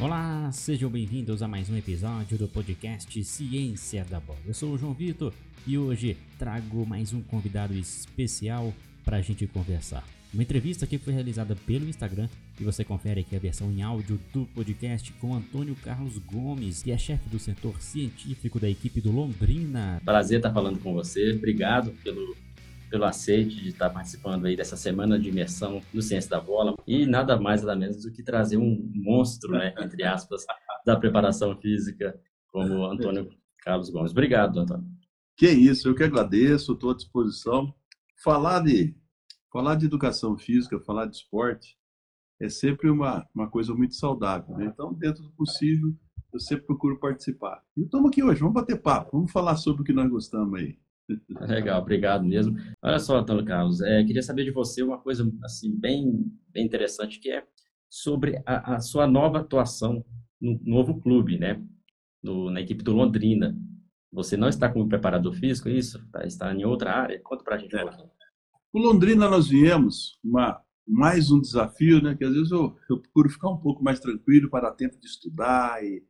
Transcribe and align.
Olá, 0.00 0.48
sejam 0.52 0.88
bem-vindos 0.88 1.42
a 1.42 1.48
mais 1.48 1.68
um 1.68 1.76
episódio 1.76 2.38
do 2.38 2.46
podcast 2.46 3.24
Ciência 3.24 4.04
da 4.04 4.20
Bola. 4.20 4.38
Eu 4.46 4.54
sou 4.54 4.72
o 4.72 4.78
João 4.78 4.94
Vitor 4.94 5.32
e 5.66 5.76
hoje 5.76 6.16
trago 6.38 6.86
mais 6.86 7.12
um 7.12 7.20
convidado 7.20 7.74
especial 7.74 8.72
para 9.04 9.16
a 9.16 9.20
gente 9.20 9.44
conversar. 9.48 10.06
Uma 10.32 10.44
entrevista 10.44 10.86
que 10.86 10.98
foi 10.98 11.12
realizada 11.12 11.56
pelo 11.66 11.88
Instagram 11.88 12.28
e 12.60 12.62
você 12.62 12.84
confere 12.84 13.22
aqui 13.22 13.34
a 13.34 13.40
versão 13.40 13.72
em 13.72 13.82
áudio 13.82 14.20
do 14.32 14.46
podcast 14.54 15.12
com 15.14 15.34
Antônio 15.34 15.74
Carlos 15.82 16.16
Gomes, 16.18 16.80
que 16.80 16.92
é 16.92 16.96
chefe 16.96 17.28
do 17.28 17.40
setor 17.40 17.82
científico 17.82 18.60
da 18.60 18.70
equipe 18.70 19.00
do 19.00 19.10
Londrina. 19.10 20.00
Prazer 20.04 20.38
estar 20.38 20.52
falando 20.52 20.78
com 20.78 20.94
você. 20.94 21.32
Obrigado 21.32 21.90
pelo 22.04 22.36
pelo 22.88 23.04
aceite 23.04 23.56
de 23.62 23.68
estar 23.68 23.90
participando 23.90 24.46
aí 24.46 24.56
dessa 24.56 24.76
semana 24.76 25.18
de 25.18 25.28
imersão 25.28 25.82
no 25.92 26.02
Ciência 26.02 26.30
da 26.30 26.40
Bola 26.40 26.74
e 26.86 27.06
nada 27.06 27.38
mais 27.38 27.62
nada 27.62 27.78
menos 27.78 28.02
do 28.02 28.12
que 28.12 28.22
trazer 28.22 28.56
um 28.56 28.90
monstro, 28.94 29.52
né, 29.52 29.74
entre 29.78 30.02
aspas, 30.04 30.44
da 30.84 30.96
preparação 30.96 31.56
física 31.60 32.18
como 32.48 32.84
Antônio 32.84 33.30
Carlos 33.62 33.90
Gomes. 33.90 34.12
Obrigado, 34.12 34.60
Antônio. 34.60 34.86
Que 35.36 35.48
isso, 35.48 35.88
eu 35.88 35.94
que 35.94 36.02
agradeço, 36.02 36.72
estou 36.72 36.90
à 36.90 36.94
disposição. 36.94 37.72
Falar 38.22 38.60
de 38.64 38.96
falar 39.52 39.76
de 39.76 39.86
educação 39.86 40.36
física, 40.36 40.80
falar 40.80 41.06
de 41.06 41.16
esporte 41.16 41.78
é 42.40 42.48
sempre 42.48 42.88
uma, 42.88 43.26
uma 43.34 43.48
coisa 43.48 43.74
muito 43.74 43.94
saudável, 43.94 44.56
né? 44.56 44.66
Então, 44.66 44.92
dentro 44.92 45.22
do 45.22 45.30
possível, 45.32 45.92
eu 46.32 46.38
sempre 46.38 46.66
procuro 46.66 46.98
participar. 46.98 47.62
E 47.76 47.82
estamos 47.82 48.08
aqui 48.08 48.22
hoje, 48.22 48.40
vamos 48.40 48.54
bater 48.54 48.80
papo, 48.80 49.10
vamos 49.12 49.32
falar 49.32 49.56
sobre 49.56 49.82
o 49.82 49.84
que 49.84 49.92
nós 49.92 50.08
gostamos 50.08 50.58
aí. 50.58 50.78
Legal, 51.48 51.80
obrigado 51.80 52.24
mesmo. 52.24 52.56
Olha 52.82 52.98
só, 52.98 53.16
Antônio 53.16 53.44
Carlos, 53.44 53.80
é, 53.80 54.04
queria 54.04 54.22
saber 54.22 54.44
de 54.44 54.50
você 54.50 54.82
uma 54.82 54.98
coisa 54.98 55.30
assim 55.42 55.74
bem, 55.78 56.24
bem 56.48 56.64
interessante 56.64 57.18
que 57.18 57.30
é 57.30 57.44
sobre 57.88 58.42
a, 58.44 58.74
a 58.76 58.80
sua 58.80 59.06
nova 59.06 59.40
atuação 59.40 60.04
no 60.40 60.60
novo 60.64 61.00
clube, 61.00 61.38
né? 61.38 61.62
No, 62.22 62.50
na 62.50 62.60
equipe 62.60 62.82
do 62.82 62.92
Londrina. 62.92 63.56
Você 64.12 64.36
não 64.36 64.48
está 64.48 64.70
como 64.70 64.88
preparador 64.88 65.34
físico, 65.34 65.68
é 65.68 65.72
isso? 65.72 66.06
Tá, 66.10 66.26
está 66.26 66.52
em 66.54 66.64
outra 66.64 66.92
área? 66.92 67.20
Conta 67.22 67.44
para 67.44 67.56
a 67.56 67.58
gente 67.58 67.74
um 67.74 67.78
é. 67.78 67.82
pouquinho. 67.82 68.10
O 68.72 68.78
Londrina 68.78 69.28
nós 69.28 69.48
viemos 69.48 70.18
uma, 70.22 70.60
mais 70.86 71.30
um 71.30 71.40
desafio, 71.40 72.02
né? 72.02 72.14
Que 72.14 72.24
às 72.24 72.32
vezes 72.32 72.50
eu, 72.50 72.76
eu 72.90 73.00
procuro 73.00 73.30
ficar 73.30 73.48
um 73.50 73.58
pouco 73.58 73.82
mais 73.82 74.00
tranquilo 74.00 74.50
para 74.50 74.68
dar 74.68 74.76
tempo 74.76 74.98
de 74.98 75.06
estudar 75.06 75.82
e, 75.82 76.02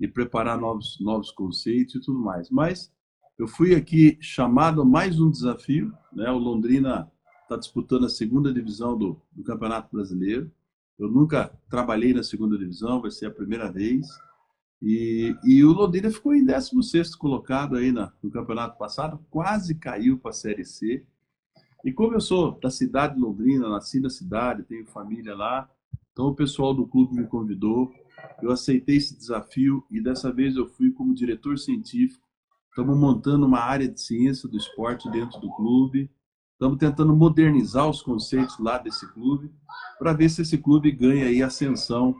e 0.00 0.08
preparar 0.08 0.58
novos, 0.58 0.98
novos 1.00 1.30
conceitos 1.30 1.94
e 1.94 2.00
tudo 2.00 2.18
mais. 2.18 2.50
Mas 2.50 2.92
eu 3.38 3.46
fui 3.46 3.74
aqui 3.74 4.16
chamado 4.20 4.80
a 4.80 4.84
mais 4.84 5.20
um 5.20 5.30
desafio. 5.30 5.92
Né? 6.12 6.30
O 6.30 6.38
Londrina 6.38 7.10
está 7.42 7.56
disputando 7.56 8.06
a 8.06 8.08
segunda 8.08 8.52
divisão 8.52 8.96
do, 8.96 9.20
do, 9.30 9.44
Campeonato 9.44 9.94
Brasileiro. 9.94 10.50
Eu 10.98 11.10
nunca 11.10 11.52
trabalhei 11.68 12.14
na 12.14 12.22
segunda 12.22 12.56
divisão, 12.56 13.02
vai 13.02 13.10
ser 13.10 13.26
a 13.26 13.30
primeira 13.30 13.70
vez. 13.70 14.06
E, 14.80 15.34
e 15.44 15.62
o 15.64 15.72
Londrina 15.72 16.10
ficou 16.10 16.34
em 16.34 16.44
16 16.44 17.14
colocado 17.14 17.76
aí 17.76 17.92
na, 17.92 18.10
no 18.22 18.30
campeonato 18.30 18.78
passado, 18.78 19.20
quase 19.30 19.74
caiu 19.74 20.18
para 20.18 20.30
a 20.30 20.34
Série 20.34 20.64
C. 20.64 21.04
E 21.84 21.92
como 21.92 22.14
eu 22.14 22.20
sou 22.20 22.58
da 22.58 22.70
cidade 22.70 23.14
de 23.14 23.20
Londrina, 23.20 23.68
nasci 23.68 24.00
na 24.00 24.10
cidade, 24.10 24.64
tenho 24.64 24.86
família 24.86 25.34
lá, 25.34 25.70
então 26.12 26.28
o 26.28 26.34
pessoal 26.34 26.74
do 26.74 26.86
clube 26.86 27.14
me 27.14 27.26
convidou, 27.26 27.92
eu 28.42 28.50
aceitei 28.50 28.96
esse 28.96 29.16
desafio 29.16 29.84
e 29.90 30.00
dessa 30.00 30.32
vez 30.32 30.56
eu 30.56 30.66
fui 30.66 30.90
como 30.90 31.14
diretor 31.14 31.58
científico 31.58 32.25
Estamos 32.76 32.98
montando 32.98 33.46
uma 33.46 33.60
área 33.60 33.88
de 33.88 33.98
ciência 33.98 34.46
do 34.46 34.58
esporte 34.58 35.10
dentro 35.10 35.40
do 35.40 35.50
clube. 35.56 36.10
Estamos 36.52 36.76
tentando 36.76 37.16
modernizar 37.16 37.88
os 37.88 38.02
conceitos 38.02 38.58
lá 38.58 38.76
desse 38.76 39.10
clube 39.14 39.50
para 39.98 40.12
ver 40.12 40.28
se 40.28 40.42
esse 40.42 40.58
clube 40.58 40.92
ganha 40.92 41.24
aí 41.24 41.42
ascensão 41.42 42.14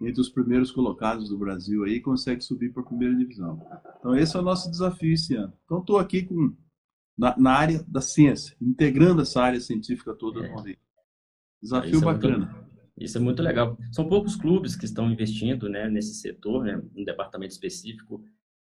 entre 0.00 0.20
os 0.20 0.28
primeiros 0.28 0.72
colocados 0.72 1.28
do 1.28 1.38
Brasil 1.38 1.84
aí 1.84 1.92
e 1.92 2.00
consegue 2.00 2.42
subir 2.42 2.72
para 2.72 2.82
a 2.82 2.86
primeira 2.86 3.14
divisão. 3.14 3.64
Então 4.00 4.16
esse 4.16 4.36
é 4.36 4.40
o 4.40 4.42
nosso 4.42 4.68
desafio 4.68 5.14
esse 5.14 5.36
ano. 5.36 5.52
Então 5.64 5.78
estou 5.78 5.98
aqui 6.00 6.24
com 6.24 6.52
na, 7.16 7.38
na, 7.38 7.52
área 7.52 7.80
da 7.86 8.00
ciência, 8.00 8.56
integrando 8.60 9.22
essa 9.22 9.40
área 9.40 9.60
científica 9.60 10.12
toda 10.12 10.44
é. 10.44 10.76
Desafio 11.62 11.90
isso 11.92 12.04
bacana. 12.04 12.34
É 12.34 12.38
muito, 12.38 12.66
isso 12.98 13.16
é 13.16 13.20
muito 13.20 13.42
legal. 13.44 13.78
São 13.92 14.08
poucos 14.08 14.34
clubes 14.34 14.74
que 14.74 14.86
estão 14.86 15.08
investindo 15.08 15.68
né, 15.68 15.88
nesse 15.88 16.14
setor, 16.14 16.64
né, 16.64 16.82
um 16.96 17.04
departamento 17.04 17.52
específico 17.52 18.24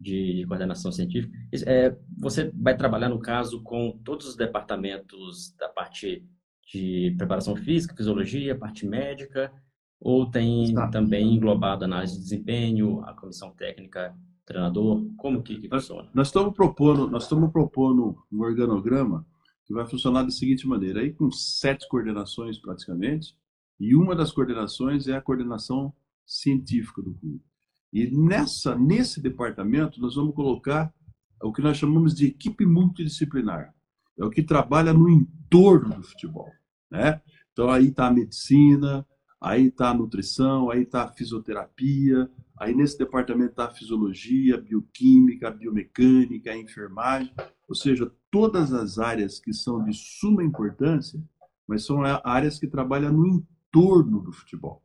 de 0.02 0.44
coordenação 0.48 0.92
científica. 0.92 1.32
É, 1.68 1.96
você 2.18 2.52
vai 2.56 2.76
trabalhar, 2.76 3.10
no 3.10 3.20
caso, 3.20 3.62
com 3.62 4.00
todos 4.04 4.28
os 4.28 4.36
departamentos 4.36 5.54
da 5.58 5.70
parte 5.70 6.28
de 6.74 7.14
preparação 7.18 7.56
física, 7.56 7.96
fisiologia, 7.96 8.58
parte 8.58 8.86
médica, 8.86 9.54
ou 10.00 10.26
tem 10.30 10.64
Está. 10.64 10.88
também 10.88 11.36
englobado 11.36 11.86
análise 11.86 12.16
de 12.16 12.24
desempenho, 12.24 13.04
a 13.04 13.14
comissão 13.14 13.52
técnica, 13.52 14.16
treinador? 14.46 15.06
Como 15.18 15.44
que, 15.44 15.60
que 15.60 15.70
funciona? 15.70 16.10
Nós 16.14 16.28
estamos 16.28 16.56
propondo, 16.56 17.08
nós 17.08 17.24
estamos 17.24 17.52
propondo 17.52 18.18
um 18.32 18.42
organograma 18.42 19.26
que 19.66 19.74
vai 19.74 19.86
funcionar 19.86 20.24
da 20.24 20.32
seguinte 20.32 20.68
maneira, 20.68 21.02
aí 21.02 21.14
com 21.14 21.30
sete 21.30 21.88
coordenações 21.88 22.58
praticamente, 22.58 23.38
e 23.80 23.96
uma 23.96 24.16
das 24.16 24.32
coordenações 24.32 25.08
é 25.08 25.16
a 25.16 25.22
coordenação 25.22 25.94
científica 26.26 27.02
do 27.02 27.14
clube. 27.14 27.51
E 27.92 28.10
nessa, 28.10 28.76
nesse 28.76 29.22
departamento, 29.22 30.00
nós 30.00 30.16
vamos 30.16 30.34
colocar 30.34 30.94
o 31.42 31.52
que 31.52 31.62
nós 31.62 31.78
chamamos 31.78 32.14
de 32.14 32.28
equipe 32.28 32.66
multidisciplinar. 32.66 33.74
É 34.18 34.24
o 34.24 34.30
que 34.30 34.44
trabalha 34.44 34.94
no 34.94 35.10
entorno 35.10 35.96
do 35.96 36.04
futebol. 36.04 36.50
Né? 36.90 37.22
Então, 37.52 37.70
aí 37.70 37.88
está 37.88 38.08
a 38.08 38.14
medicina, 38.14 39.06
aí 39.40 39.68
está 39.68 39.90
a 39.90 39.94
nutrição, 39.94 40.70
aí 40.70 40.84
está 40.84 41.04
a 41.04 41.12
fisioterapia, 41.12 42.30
aí 42.58 42.76
nesse 42.76 42.98
departamento 42.98 43.52
está 43.52 43.66
a 43.66 43.74
fisiologia, 43.74 44.56
a 44.56 44.62
bioquímica, 44.62 45.48
a 45.48 45.52
biomecânica, 45.52 46.52
a 46.52 46.58
enfermagem, 46.58 47.34
ou 47.68 47.76
seja, 47.76 48.12
todas 48.30 48.72
as 48.72 49.00
áreas 49.00 49.40
que 49.40 49.54
são 49.54 49.84
de 49.84 49.94
suma 49.94 50.44
importância, 50.44 51.22
mas 51.68 51.86
são 51.86 52.04
áreas 52.24 52.60
que 52.60 52.68
trabalham 52.68 53.12
no 53.14 53.28
entorno 53.28 54.22
do 54.22 54.32
futebol. 54.32 54.84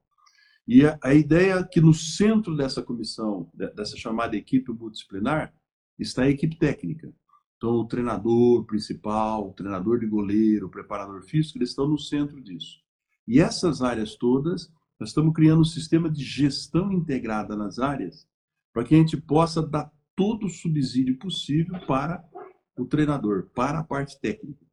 E 0.67 0.85
a, 0.85 0.99
a 1.03 1.15
ideia 1.15 1.55
é 1.55 1.65
que 1.65 1.81
no 1.81 1.95
centro 1.95 2.57
dessa 2.57 2.83
comissão, 2.83 3.51
dessa 3.55 3.97
chamada 3.97 4.37
equipe 4.37 4.73
multidisciplinar, 4.73 5.55
está 5.99 6.23
a 6.23 6.31
equipe 6.31 6.57
técnica. 6.57 7.13
Então, 7.57 7.71
o 7.77 7.87
treinador 7.87 8.65
principal, 8.65 9.49
o 9.49 9.53
treinador 9.53 9.99
de 9.99 10.07
goleiro, 10.07 10.67
o 10.67 10.71
preparador 10.71 11.23
físico, 11.23 11.59
eles 11.59 11.71
estão 11.71 11.89
no 11.89 11.99
centro 11.99 12.41
disso. 12.41 12.81
E 13.27 13.41
essas 13.41 13.81
áreas 13.81 14.15
todas, 14.17 14.71
nós 15.01 15.11
estamos 15.11 15.35
criando 15.35 15.61
um 15.61 15.65
sistema 15.65 16.11
de 16.11 16.23
gestão 16.23 16.93
integrada 16.93 17.57
nas 17.57 17.79
áreas, 17.79 18.29
para 18.73 18.85
que 18.85 18.95
a 18.95 18.99
gente 18.99 19.17
possa 19.17 19.63
dar 19.63 19.91
todo 20.15 20.47
o 20.47 20.51
subsídio 20.51 21.19
possível 21.19 21.79
para 21.87 22.23
o 22.77 22.85
treinador, 22.85 23.49
para 23.55 23.79
a 23.79 23.85
parte 23.85 24.21
técnica, 24.21 24.65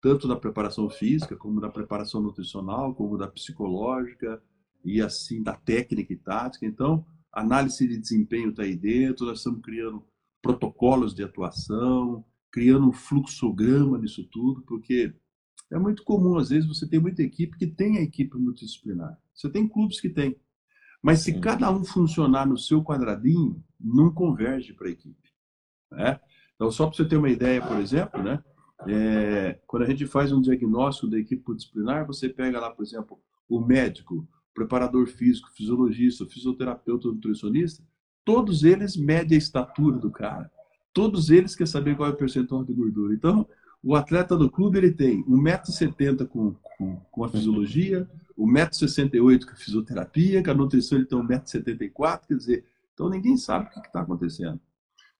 tanto 0.00 0.28
da 0.28 0.36
preparação 0.36 0.88
física, 0.88 1.36
como 1.36 1.60
da 1.60 1.68
preparação 1.68 2.20
nutricional, 2.20 2.94
como 2.94 3.18
da 3.18 3.26
psicológica, 3.26 4.42
e 4.84 5.00
assim 5.00 5.42
da 5.42 5.54
técnica 5.54 6.12
e 6.12 6.16
tática. 6.16 6.66
Então, 6.66 7.04
análise 7.32 7.86
de 7.86 7.98
desempenho 7.98 8.50
está 8.50 8.62
aí 8.62 8.76
dentro, 8.76 9.26
nós 9.26 9.38
estamos 9.38 9.60
criando 9.62 10.04
protocolos 10.42 11.14
de 11.14 11.22
atuação, 11.22 12.24
criando 12.50 12.88
um 12.88 12.92
fluxograma 12.92 13.98
nisso 13.98 14.24
tudo, 14.24 14.62
porque 14.62 15.14
é 15.70 15.78
muito 15.78 16.02
comum, 16.02 16.36
às 16.36 16.50
vezes, 16.50 16.68
você 16.68 16.86
tem 16.86 16.98
muita 16.98 17.22
equipe 17.22 17.56
que 17.56 17.66
tem 17.66 17.98
a 17.98 18.02
equipe 18.02 18.36
multidisciplinar. 18.36 19.16
Você 19.32 19.48
tem 19.48 19.68
clubes 19.68 20.00
que 20.00 20.08
tem. 20.08 20.36
Mas 21.00 21.20
se 21.20 21.38
cada 21.40 21.70
um 21.70 21.84
funcionar 21.84 22.46
no 22.46 22.58
seu 22.58 22.82
quadradinho, 22.82 23.62
não 23.78 24.12
converge 24.12 24.72
para 24.74 24.88
a 24.88 24.90
equipe. 24.90 25.30
Né? 25.90 26.20
Então, 26.54 26.70
só 26.70 26.86
para 26.86 26.96
você 26.96 27.04
ter 27.04 27.16
uma 27.16 27.30
ideia, 27.30 27.62
por 27.62 27.78
exemplo, 27.78 28.22
né? 28.22 28.42
É, 28.86 29.60
quando 29.66 29.82
a 29.82 29.86
gente 29.86 30.06
faz 30.06 30.32
um 30.32 30.40
diagnóstico 30.40 31.06
da 31.06 31.18
equipe 31.18 31.42
multidisciplinar, 31.46 32.06
você 32.06 32.28
pega 32.28 32.58
lá, 32.58 32.70
por 32.70 32.82
exemplo, 32.82 33.20
o 33.48 33.60
médico, 33.60 34.26
preparador 34.54 35.06
físico, 35.06 35.50
fisiologista, 35.52 36.26
fisioterapeuta, 36.26 37.08
nutricionista, 37.08 37.82
todos 38.24 38.64
eles 38.64 38.96
medem 38.96 39.36
a 39.36 39.38
estatura 39.38 39.98
do 39.98 40.10
cara. 40.10 40.50
Todos 40.92 41.30
eles 41.30 41.54
querem 41.54 41.70
saber 41.70 41.96
qual 41.96 42.08
é 42.08 42.12
o 42.12 42.16
percentual 42.16 42.64
de 42.64 42.72
gordura. 42.72 43.14
Então, 43.14 43.46
o 43.82 43.94
atleta 43.94 44.36
do 44.36 44.50
clube 44.50 44.78
ele 44.78 44.92
tem 44.92 45.24
1,70m 45.24 46.26
com, 46.26 46.54
com, 46.76 46.96
com 46.96 47.24
a 47.24 47.28
fisiologia, 47.28 48.08
1,68m 48.38 49.44
com 49.44 49.52
a 49.52 49.56
fisioterapia, 49.56 50.42
com 50.42 50.50
a 50.50 50.54
nutrição 50.54 50.98
ele 50.98 51.06
tem 51.06 51.18
1,74m, 51.18 52.26
quer 52.26 52.34
dizer, 52.34 52.64
então 52.92 53.08
ninguém 53.08 53.36
sabe 53.36 53.66
o 53.66 53.70
que 53.70 53.86
está 53.86 54.00
acontecendo. 54.00 54.60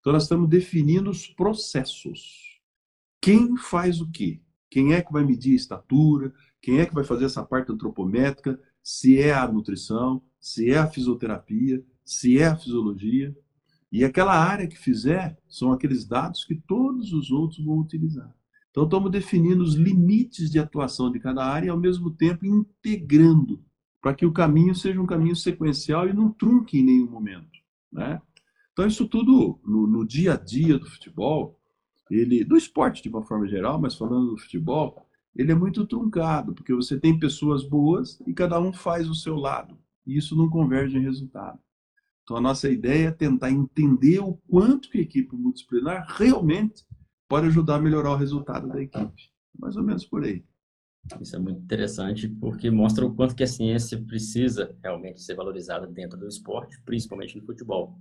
Então 0.01 0.13
nós 0.13 0.25
estamos 0.25 0.49
definindo 0.49 1.11
os 1.11 1.27
processos. 1.27 2.61
Quem 3.21 3.57
faz 3.57 4.01
o 4.01 4.11
quê? 4.11 4.41
Quem 4.71 4.95
é 4.95 5.03
que 5.03 5.13
vai 5.13 5.25
medir 5.25 5.53
a 5.53 5.57
estatura? 5.57 6.33
Quem 6.61 6.81
é 6.81 6.87
que 6.87 6.95
vai 6.95 7.05
fazer 7.05 7.27
essa 7.27 7.43
parte 7.43 7.73
antropométrica? 7.73 8.61
Se 8.83 9.19
é 9.19 9.33
a 9.33 9.47
nutrição, 9.47 10.23
se 10.39 10.71
é 10.71 10.79
a 10.79 10.87
fisioterapia, 10.87 11.85
se 12.05 12.39
é 12.39 12.47
a 12.47 12.57
fisiologia. 12.57 13.37
E 13.93 14.05
aquela 14.05 14.35
área 14.35 14.67
que 14.67 14.79
fizer 14.79 15.37
são 15.49 15.73
aqueles 15.73 16.05
dados 16.05 16.45
que 16.45 16.55
todos 16.55 17.13
os 17.13 17.31
outros 17.31 17.65
vão 17.65 17.79
utilizar. 17.79 18.33
Então, 18.71 18.85
estamos 18.85 19.11
definindo 19.11 19.65
os 19.65 19.75
limites 19.75 20.49
de 20.49 20.59
atuação 20.59 21.11
de 21.11 21.19
cada 21.19 21.45
área 21.45 21.67
e, 21.67 21.71
ao 21.71 21.79
mesmo 21.79 22.11
tempo, 22.11 22.47
integrando 22.47 23.63
para 24.01 24.15
que 24.15 24.25
o 24.25 24.33
caminho 24.33 24.75
seja 24.75 25.01
um 25.01 25.07
caminho 25.07 25.37
sequencial 25.37 26.09
e 26.09 26.13
não 26.13 26.31
trunque 26.31 26.79
em 26.79 26.85
nenhum 26.85 27.11
momento. 27.11 27.59
Né? 27.93 28.23
Então, 28.73 28.87
isso 28.87 29.07
tudo 29.09 29.61
no, 29.65 29.87
no 29.87 30.07
dia 30.07 30.35
a 30.35 30.37
dia 30.37 30.79
do 30.79 30.89
futebol, 30.89 31.61
ele, 32.11 32.45
do 32.45 32.57
esporte 32.57 33.03
de 33.03 33.09
uma 33.09 33.23
forma 33.23 33.47
geral, 33.47 33.81
mas 33.81 33.97
falando 33.97 34.31
do 34.31 34.39
futebol, 34.39 35.07
ele 35.35 35.53
é 35.53 35.55
muito 35.55 35.87
truncado, 35.87 36.55
porque 36.55 36.75
você 36.75 36.99
tem 36.99 37.19
pessoas 37.19 37.63
boas 37.65 38.21
e 38.27 38.33
cada 38.33 38.61
um 38.61 38.73
faz 38.73 39.09
o 39.09 39.15
seu 39.15 39.37
lado, 39.37 39.79
e 40.07 40.17
isso 40.17 40.37
não 40.37 40.49
converge 40.49 40.97
em 40.97 41.03
resultado. 41.03 41.59
Então, 42.23 42.37
a 42.37 42.41
nossa 42.41 42.71
ideia 42.71 43.09
é 43.09 43.13
tentar 43.13 43.51
entender 43.51 44.21
o 44.21 44.35
quanto 44.49 44.89
que 44.89 44.99
a 44.99 45.03
equipe 45.03 45.35
multidisciplinar 45.35 46.07
realmente 46.17 46.85
pode 47.29 47.47
ajudar 47.47 47.77
a 47.77 47.81
melhorar 47.81 48.13
o 48.13 48.17
resultado 48.17 48.69
da 48.69 48.81
equipe. 48.81 49.31
Mais 49.59 49.77
ou 49.77 49.83
menos 49.83 50.05
por 50.05 50.25
aí. 50.25 50.45
Isso 51.21 51.35
é 51.35 51.39
muito 51.39 51.61
interessante 51.61 52.29
porque 52.29 52.71
mostra 52.71 53.05
o 53.05 53.15
quanto 53.15 53.35
que 53.35 53.43
a 53.43 53.47
ciência 53.47 54.01
precisa 54.01 54.77
realmente 54.83 55.23
ser 55.23 55.35
valorizada 55.35 55.87
dentro 55.87 56.19
do 56.19 56.29
esporte, 56.29 56.81
principalmente 56.85 57.37
no 57.37 57.45
futebol. 57.45 57.99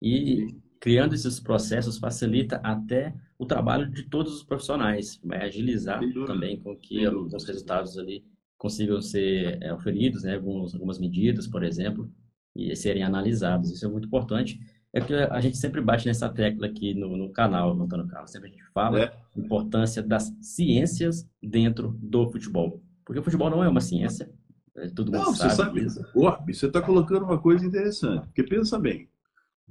E 0.00 0.54
criando 0.80 1.14
esses 1.14 1.38
processos 1.38 1.98
facilita 1.98 2.56
até 2.64 3.14
o 3.38 3.44
trabalho 3.44 3.90
de 3.90 4.04
todos 4.04 4.34
os 4.34 4.42
profissionais, 4.42 5.20
vai 5.22 5.44
agilizar 5.44 6.00
também 6.26 6.58
com 6.58 6.74
que 6.76 7.04
alguns 7.04 7.44
resultados 7.44 7.98
ali 7.98 8.24
consigam 8.56 9.00
ser 9.00 9.58
é, 9.62 9.72
oferidos, 9.72 10.22
né, 10.22 10.34
alguns, 10.34 10.74
algumas 10.74 10.98
medidas, 10.98 11.46
por 11.46 11.62
exemplo, 11.62 12.10
e 12.54 12.74
serem 12.76 13.02
analisados. 13.02 13.70
Isso 13.70 13.86
é 13.86 13.88
muito 13.88 14.06
importante. 14.06 14.60
É 14.92 15.00
que 15.00 15.14
a 15.14 15.40
gente 15.40 15.56
sempre 15.56 15.80
bate 15.80 16.06
nessa 16.06 16.28
tecla 16.28 16.66
aqui 16.66 16.94
no, 16.94 17.16
no 17.16 17.30
canal, 17.30 17.72
Antônio 17.80 18.08
Carlos, 18.08 18.30
sempre 18.30 18.48
a 18.48 18.52
gente 18.52 18.64
fala 18.72 19.00
é. 19.00 19.04
a 19.04 19.40
importância 19.40 20.02
das 20.02 20.32
ciências 20.42 21.26
dentro 21.42 21.96
do 22.02 22.30
futebol. 22.30 22.82
Porque 23.04 23.20
o 23.20 23.22
futebol 23.22 23.48
não 23.48 23.62
é 23.62 23.68
uma 23.68 23.80
ciência, 23.80 24.30
é, 24.76 24.88
todo 24.88 25.12
mundo 25.12 25.24
não, 25.24 25.34
sabe. 25.34 25.84
Você 25.84 26.02
sabe, 26.02 26.54
você 26.54 26.66
está 26.66 26.82
colocando 26.82 27.24
uma 27.24 27.38
coisa 27.38 27.64
interessante, 27.64 28.26
porque 28.26 28.42
pensa 28.42 28.78
bem, 28.78 29.08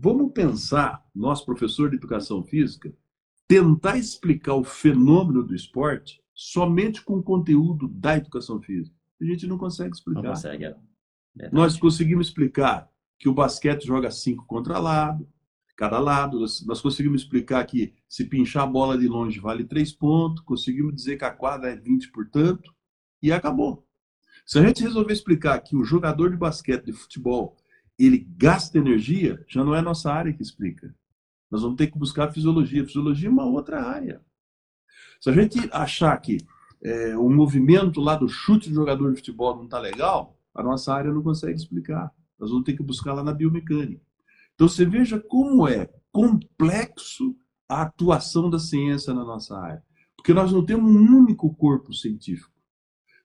Vamos 0.01 0.31
pensar, 0.31 1.05
nós, 1.13 1.41
professor 1.41 1.89
de 1.89 1.97
educação 1.97 2.41
física, 2.41 2.93
tentar 3.45 3.97
explicar 3.97 4.53
o 4.53 4.63
fenômeno 4.63 5.43
do 5.43 5.53
esporte 5.53 6.23
somente 6.33 7.03
com 7.03 7.17
o 7.17 7.23
conteúdo 7.23 7.89
da 7.89 8.15
educação 8.15 8.61
física. 8.61 8.95
A 9.19 9.25
gente 9.25 9.45
não 9.45 9.57
consegue 9.57 9.93
explicar. 9.93 10.21
Não 10.21 10.29
consegue, 10.29 10.65
é. 10.65 11.49
Nós 11.51 11.77
conseguimos 11.77 12.27
explicar 12.27 12.89
que 13.17 13.27
o 13.27 13.33
basquete 13.33 13.85
joga 13.85 14.09
cinco 14.09 14.45
contra 14.45 14.79
lado, 14.79 15.27
cada 15.75 15.99
lado. 15.99 16.39
Nós 16.39 16.81
conseguimos 16.81 17.23
explicar 17.23 17.65
que 17.65 17.93
se 18.07 18.23
pinchar 18.23 18.63
a 18.63 18.67
bola 18.67 18.97
de 18.97 19.05
longe 19.05 19.37
vale 19.37 19.65
três 19.65 19.91
pontos. 19.91 20.41
Conseguimos 20.45 20.95
dizer 20.95 21.17
que 21.17 21.25
a 21.25 21.31
quadra 21.31 21.71
é 21.71 21.75
20, 21.75 22.09
portanto, 22.13 22.73
e 23.21 23.33
acabou. 23.33 23.85
Se 24.45 24.59
a 24.59 24.65
gente 24.65 24.81
resolver 24.81 25.11
explicar 25.11 25.59
que 25.59 25.75
o 25.75 25.83
jogador 25.83 26.31
de 26.31 26.37
basquete, 26.37 26.85
de 26.85 26.93
futebol, 26.93 27.57
ele 28.05 28.17
gasta 28.37 28.77
energia, 28.77 29.43
já 29.47 29.63
não 29.63 29.75
é 29.75 29.81
nossa 29.81 30.11
área 30.11 30.33
que 30.33 30.41
explica. 30.41 30.95
Nós 31.51 31.61
vamos 31.61 31.77
ter 31.77 31.87
que 31.87 31.97
buscar 31.97 32.31
fisiologia. 32.31 32.85
Fisiologia 32.85 33.27
é 33.27 33.31
uma 33.31 33.45
outra 33.45 33.83
área. 33.83 34.21
Se 35.19 35.29
a 35.29 35.33
gente 35.33 35.57
achar 35.71 36.15
que 36.17 36.37
é, 36.81 37.17
o 37.17 37.29
movimento 37.29 37.99
lá 37.99 38.15
do 38.15 38.29
chute 38.29 38.69
do 38.69 38.75
jogador 38.75 39.11
de 39.11 39.17
futebol 39.17 39.55
não 39.55 39.65
está 39.65 39.79
legal, 39.79 40.37
a 40.53 40.63
nossa 40.63 40.93
área 40.93 41.11
não 41.11 41.21
consegue 41.21 41.57
explicar. 41.57 42.11
Nós 42.39 42.49
vamos 42.49 42.63
ter 42.63 42.73
que 42.73 42.83
buscar 42.83 43.13
lá 43.13 43.23
na 43.23 43.33
biomecânica. 43.33 44.01
Então 44.55 44.67
você 44.67 44.85
veja 44.85 45.19
como 45.19 45.67
é 45.67 45.89
complexo 46.11 47.35
a 47.67 47.81
atuação 47.81 48.49
da 48.49 48.59
ciência 48.59 49.13
na 49.13 49.25
nossa 49.25 49.57
área. 49.57 49.83
Porque 50.15 50.33
nós 50.33 50.51
não 50.51 50.65
temos 50.65 50.89
um 50.89 51.17
único 51.17 51.53
corpo 51.53 51.93
científico. 51.93 52.51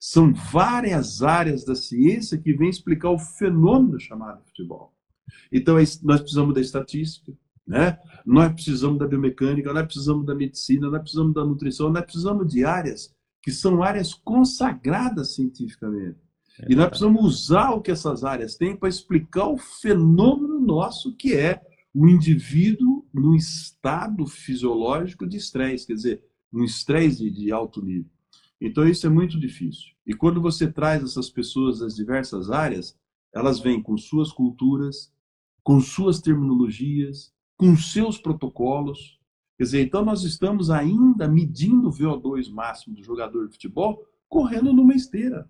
São 0.06 0.34
várias 0.34 1.22
áreas 1.22 1.64
da 1.64 1.74
ciência 1.74 2.36
que 2.36 2.52
vêm 2.52 2.68
explicar 2.68 3.08
o 3.08 3.18
fenômeno 3.18 3.98
chamado 3.98 4.44
futebol. 4.44 4.92
Então, 5.50 5.76
nós 5.76 6.20
precisamos 6.20 6.54
da 6.54 6.60
estatística, 6.60 7.32
né? 7.66 7.98
nós 8.26 8.52
precisamos 8.52 8.98
da 8.98 9.08
biomecânica, 9.08 9.72
nós 9.72 9.86
precisamos 9.86 10.26
da 10.26 10.34
medicina, 10.34 10.90
nós 10.90 11.00
precisamos 11.00 11.32
da 11.32 11.42
nutrição, 11.42 11.90
nós 11.90 12.04
precisamos 12.04 12.52
de 12.52 12.66
áreas 12.66 13.14
que 13.42 13.50
são 13.50 13.82
áreas 13.82 14.12
consagradas 14.12 15.36
cientificamente. 15.36 16.18
É 16.60 16.66
e 16.70 16.76
nós 16.76 16.88
precisamos 16.88 17.24
usar 17.24 17.70
o 17.70 17.80
que 17.80 17.90
essas 17.90 18.24
áreas 18.24 18.56
têm 18.56 18.76
para 18.76 18.90
explicar 18.90 19.48
o 19.48 19.56
fenômeno 19.56 20.60
nosso, 20.60 21.16
que 21.16 21.32
é 21.34 21.62
o 21.94 22.06
indivíduo 22.06 23.06
num 23.10 23.34
estado 23.34 24.26
fisiológico 24.26 25.26
de 25.26 25.38
estresse, 25.38 25.86
quer 25.86 25.94
dizer, 25.94 26.22
um 26.52 26.62
estresse 26.62 27.30
de 27.30 27.50
alto 27.50 27.82
nível. 27.82 28.13
Então, 28.66 28.88
isso 28.88 29.06
é 29.06 29.10
muito 29.10 29.38
difícil. 29.38 29.90
E 30.06 30.14
quando 30.14 30.40
você 30.40 30.72
traz 30.72 31.02
essas 31.02 31.28
pessoas 31.28 31.80
das 31.80 31.94
diversas 31.94 32.50
áreas, 32.50 32.98
elas 33.34 33.60
vêm 33.60 33.82
com 33.82 33.96
suas 33.98 34.32
culturas, 34.32 35.12
com 35.62 35.80
suas 35.80 36.18
terminologias, 36.20 37.30
com 37.58 37.76
seus 37.76 38.16
protocolos. 38.16 39.20
Quer 39.58 39.64
dizer, 39.64 39.82
então 39.82 40.02
nós 40.02 40.22
estamos 40.22 40.70
ainda 40.70 41.28
medindo 41.28 41.88
o 41.88 41.92
VO2 41.92 42.50
máximo 42.50 42.96
do 42.96 43.04
jogador 43.04 43.46
de 43.46 43.52
futebol 43.52 44.02
correndo 44.28 44.72
numa 44.72 44.94
esteira. 44.94 45.46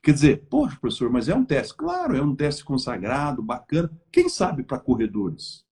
Quer 0.00 0.12
dizer, 0.12 0.46
poxa, 0.48 0.78
professor, 0.80 1.10
mas 1.10 1.28
é 1.28 1.34
um 1.34 1.44
teste. 1.44 1.74
Claro, 1.74 2.16
é 2.16 2.22
um 2.22 2.36
teste 2.36 2.64
consagrado, 2.64 3.42
bacana. 3.42 3.90
Quem 4.12 4.28
sabe 4.28 4.62
para 4.62 4.78
corredores? 4.78 5.64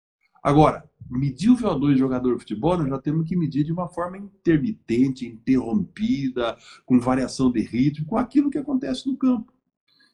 Agora, 0.43 0.89
medir 1.11 1.51
o 1.51 1.57
VO2 1.57 1.95
de 1.95 1.99
jogador 1.99 2.35
de 2.35 2.41
futebol, 2.41 2.77
nós 2.77 2.89
já 2.89 2.99
temos 2.99 3.29
que 3.29 3.37
medir 3.37 3.65
de 3.65 3.73
uma 3.73 3.89
forma 3.89 4.19
intermitente, 4.19 5.27
interrompida, 5.27 6.57
com 6.85 7.01
variação 7.01 7.51
de 7.51 7.61
ritmo, 7.61 8.07
com 8.07 8.17
aquilo 8.17 8.51
que 8.51 8.59
acontece 8.59 9.07
no 9.07 9.17
campo. 9.17 9.53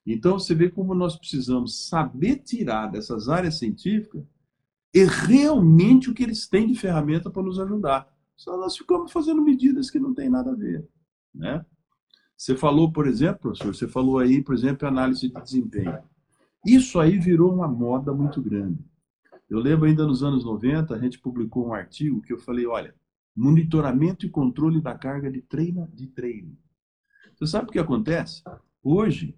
Então, 0.07 0.39
você 0.39 0.55
vê 0.55 0.69
como 0.69 0.95
nós 0.95 1.17
precisamos 1.17 1.89
saber 1.89 2.37
tirar 2.37 2.89
dessas 2.89 3.29
áreas 3.29 3.59
científicas 3.59 4.23
e 4.95 5.05
realmente 5.05 6.11
o 6.11 6.15
que 6.15 6.23
eles 6.23 6.47
têm 6.47 6.67
de 6.67 6.79
ferramenta 6.79 7.31
para 7.31 7.43
nos 7.43 7.59
ajudar. 7.59 8.07
Só 8.37 8.57
nós 8.57 8.77
ficamos 8.77 9.11
fazendo 9.11 9.43
medidas 9.43 9.91
que 9.91 9.99
não 9.99 10.15
têm 10.15 10.29
nada 10.29 10.53
a 10.53 10.55
ver. 10.55 10.87
Né? 11.35 11.65
Você 12.37 12.57
falou, 12.57 12.93
por 12.93 13.07
exemplo, 13.07 13.41
professor, 13.41 13.75
você 13.75 13.89
falou 13.89 14.19
aí, 14.19 14.43
por 14.43 14.55
exemplo, 14.55 14.87
análise 14.87 15.29
de 15.29 15.43
desempenho. 15.43 15.99
Isso 16.67 17.01
aí 17.01 17.19
virou 17.19 17.53
uma 17.53 17.69
moda 17.69 18.13
muito 18.13 18.41
grande. 18.43 18.79
Eu 19.49 19.59
lembro 19.59 19.87
ainda 19.87 20.07
nos 20.07 20.23
anos 20.23 20.45
90, 20.45 20.95
a 20.95 20.99
gente 20.99 21.19
publicou 21.19 21.69
um 21.69 21.75
artigo 21.75 22.23
que 22.23 22.33
eu 22.33 22.39
falei, 22.39 22.67
olha, 22.67 22.95
monitoramento 23.37 24.25
e 24.25 24.31
controle 24.31 24.81
da 24.81 24.97
carga 24.97 25.31
de 25.31 25.43
treino 25.43 25.89
de 25.93 26.07
treino. 26.07 26.57
Você 27.35 27.47
sabe 27.47 27.69
o 27.69 27.73
que 27.73 27.79
acontece? 27.79 28.43
Hoje, 28.83 29.37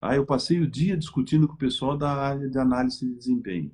aí 0.00 0.16
eu 0.16 0.26
passei 0.26 0.60
o 0.60 0.70
dia 0.70 0.96
discutindo 0.96 1.48
com 1.48 1.54
o 1.54 1.58
pessoal 1.58 1.96
da 1.96 2.12
área 2.12 2.48
de 2.48 2.58
análise 2.58 3.06
de 3.06 3.14
desempenho. 3.14 3.72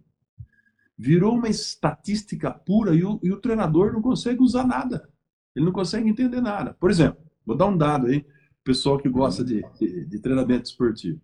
Virou 0.97 1.35
uma 1.35 1.49
estatística 1.49 2.51
pura 2.53 2.95
e 2.95 3.05
o, 3.05 3.19
e 3.23 3.33
o 3.33 3.41
treinador 3.41 3.93
não 3.93 4.01
consegue 4.01 4.41
usar 4.41 4.65
nada. 4.65 5.09
Ele 5.55 5.65
não 5.65 5.73
consegue 5.73 6.09
entender 6.09 6.41
nada. 6.41 6.75
Por 6.75 6.91
exemplo, 6.91 7.21
vou 7.45 7.57
dar 7.57 7.67
um 7.67 7.77
dado 7.77 8.07
aí, 8.07 8.25
pessoal 8.63 8.99
que 8.99 9.09
gosta 9.09 9.45
de, 9.45 9.63
de, 9.79 10.05
de 10.05 10.19
treinamento 10.21 10.69
esportivo. 10.69 11.21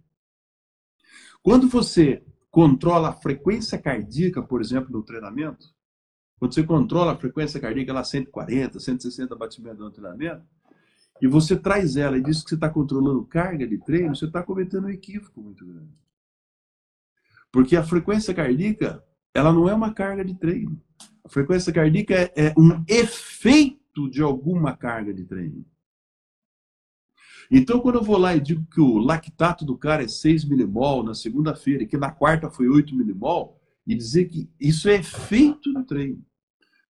Quando 1.43 1.69
você 1.69 2.23
controla 2.51 3.11
a 3.11 3.13
frequência 3.13 3.79
cardíaca, 3.79 4.43
por 4.43 4.61
exemplo, 4.61 4.91
no 4.91 5.03
treinamento, 5.03 5.73
quando 6.39 6.55
você 6.55 6.63
controla 6.63 7.13
a 7.13 7.17
frequência 7.17 7.61
cardíaca 7.61 7.93
lá 7.93 8.03
140, 8.03 8.81
160 8.81 9.37
batimentos 9.37 9.81
no 9.81 9.91
treinamento, 9.91 10.43
e 11.21 11.27
você 11.27 11.55
traz 11.55 11.97
ela 11.97 12.17
e 12.17 12.23
diz 12.23 12.43
que 12.43 12.49
você 12.49 12.55
está 12.55 12.69
controlando 12.69 13.27
carga 13.27 13.67
de 13.67 13.79
treino, 13.79 14.17
você 14.17 14.25
está 14.25 14.43
cometendo 14.43 14.87
um 14.87 14.91
equívoco 14.91 15.41
muito 15.43 15.67
grande. 15.67 15.93
Porque 17.53 17.77
a 17.77 17.83
frequência 17.83 18.33
cardíaca, 18.33 19.05
ela 19.35 19.53
não 19.53 19.69
é 19.69 19.75
uma 19.75 19.93
carga 19.93 20.25
de 20.25 20.35
treino. 20.35 20.81
A 21.23 21.29
frequência 21.29 21.73
cardíaca 21.73 22.15
é, 22.15 22.33
é 22.37 22.55
um 22.57 22.83
efeito 22.89 24.09
de 24.09 24.23
alguma 24.23 24.75
carga 24.75 25.13
de 25.13 25.25
treino. 25.25 25.65
Então, 27.51 27.81
quando 27.81 27.97
eu 27.97 28.05
vou 28.05 28.17
lá 28.17 28.37
e 28.37 28.41
digo 28.41 28.65
que 28.73 28.81
o 28.81 28.99
lactato 28.99 29.65
do 29.65 29.77
cara 29.77 30.05
é 30.05 30.09
6 30.09 30.45
milimol 30.45 31.03
na 31.03 31.15
segunda-feira 31.15 31.83
e 31.83 31.87
que 31.87 31.97
na 31.97 32.13
quarta 32.13 32.49
foi 32.49 32.69
8 32.69 32.95
milimol, 32.95 33.61
e 33.87 33.95
dizer 33.95 34.27
que 34.27 34.49
isso 34.61 34.89
é 34.89 34.97
efeito 34.97 35.73
do 35.73 35.85
treino. 35.85 36.25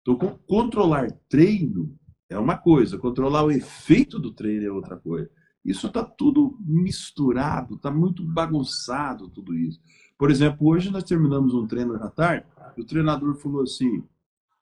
Então, 0.02 0.16
controlar 0.46 1.10
treino 1.28 1.96
é 2.28 2.38
uma 2.38 2.58
coisa, 2.58 2.98
controlar 2.98 3.44
o 3.44 3.50
efeito 3.50 4.18
do 4.18 4.32
treino 4.32 4.66
é 4.66 4.70
outra 4.70 4.96
coisa. 4.96 5.30
Isso 5.64 5.86
está 5.86 6.02
tudo 6.04 6.58
misturado, 6.60 7.74
está 7.74 7.90
muito 7.90 8.22
bagunçado 8.22 9.28
tudo 9.28 9.54
isso. 9.54 9.80
Por 10.18 10.30
exemplo, 10.30 10.68
hoje 10.68 10.90
nós 10.90 11.04
terminamos 11.04 11.54
um 11.54 11.66
treino 11.66 11.94
na 11.94 12.10
tarde, 12.10 12.46
e 12.76 12.80
o 12.80 12.84
treinador 12.84 13.34
falou 13.36 13.62
assim: 13.62 14.02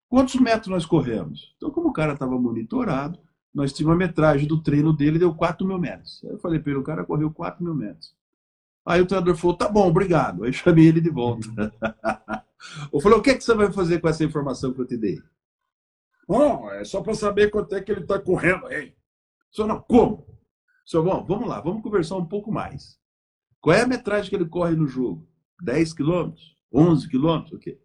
quantos 0.08 0.36
metros 0.36 0.68
nós 0.68 0.86
corremos? 0.86 1.54
Então, 1.56 1.70
como 1.70 1.88
o 1.88 1.92
cara 1.92 2.12
estava 2.12 2.38
monitorado, 2.38 3.18
nós 3.58 3.72
tínhamos 3.72 3.96
a 3.96 3.98
metragem 3.98 4.46
do 4.46 4.62
treino 4.62 4.92
dele, 4.92 5.18
deu 5.18 5.34
4 5.34 5.66
mil 5.66 5.80
metros. 5.80 6.22
Aí 6.22 6.30
eu 6.30 6.38
falei 6.38 6.60
para 6.60 6.78
o 6.78 6.82
cara 6.84 7.04
correu 7.04 7.28
4 7.28 7.64
mil 7.64 7.74
metros. 7.74 8.14
Aí 8.86 9.00
o 9.00 9.06
treinador 9.06 9.34
falou, 9.34 9.56
tá 9.56 9.68
bom, 9.68 9.88
obrigado. 9.88 10.44
Aí 10.44 10.52
chamei 10.52 10.86
ele 10.86 11.00
de 11.00 11.10
volta. 11.10 11.48
eu 12.92 13.00
falei, 13.00 13.18
o 13.18 13.20
que, 13.20 13.30
é 13.30 13.34
que 13.34 13.42
você 13.42 13.56
vai 13.56 13.72
fazer 13.72 14.00
com 14.00 14.08
essa 14.08 14.22
informação 14.22 14.72
que 14.72 14.80
eu 14.80 14.86
te 14.86 14.96
dei? 14.96 15.20
Bom, 16.28 16.70
é 16.70 16.84
só 16.84 17.02
para 17.02 17.14
saber 17.14 17.50
quanto 17.50 17.74
é 17.74 17.82
que 17.82 17.90
ele 17.90 18.02
está 18.02 18.16
correndo 18.20 18.64
aí. 18.68 18.94
Senhor, 19.50 19.66
não, 19.66 19.80
como? 19.80 20.24
Senhor, 20.86 21.02
bom, 21.02 21.26
vamos 21.26 21.48
lá, 21.48 21.60
vamos 21.60 21.82
conversar 21.82 22.14
um 22.14 22.26
pouco 22.26 22.52
mais. 22.52 22.96
Qual 23.60 23.74
é 23.74 23.82
a 23.82 23.88
metragem 23.88 24.30
que 24.30 24.36
ele 24.36 24.48
corre 24.48 24.76
no 24.76 24.86
jogo? 24.86 25.28
10 25.62 25.94
quilômetros? 25.94 26.56
11 26.72 27.08
quilômetros? 27.08 27.54
Ok. 27.54 27.76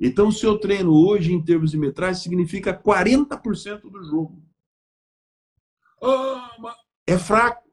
Então, 0.00 0.26
o 0.26 0.32
seu 0.32 0.58
treino 0.58 0.92
hoje, 0.92 1.32
em 1.32 1.40
termos 1.40 1.70
de 1.70 1.78
metragem, 1.78 2.20
significa 2.20 2.76
40% 2.76 3.82
do 3.82 4.02
jogo. 4.02 4.49
É 7.06 7.18
fraco. 7.18 7.68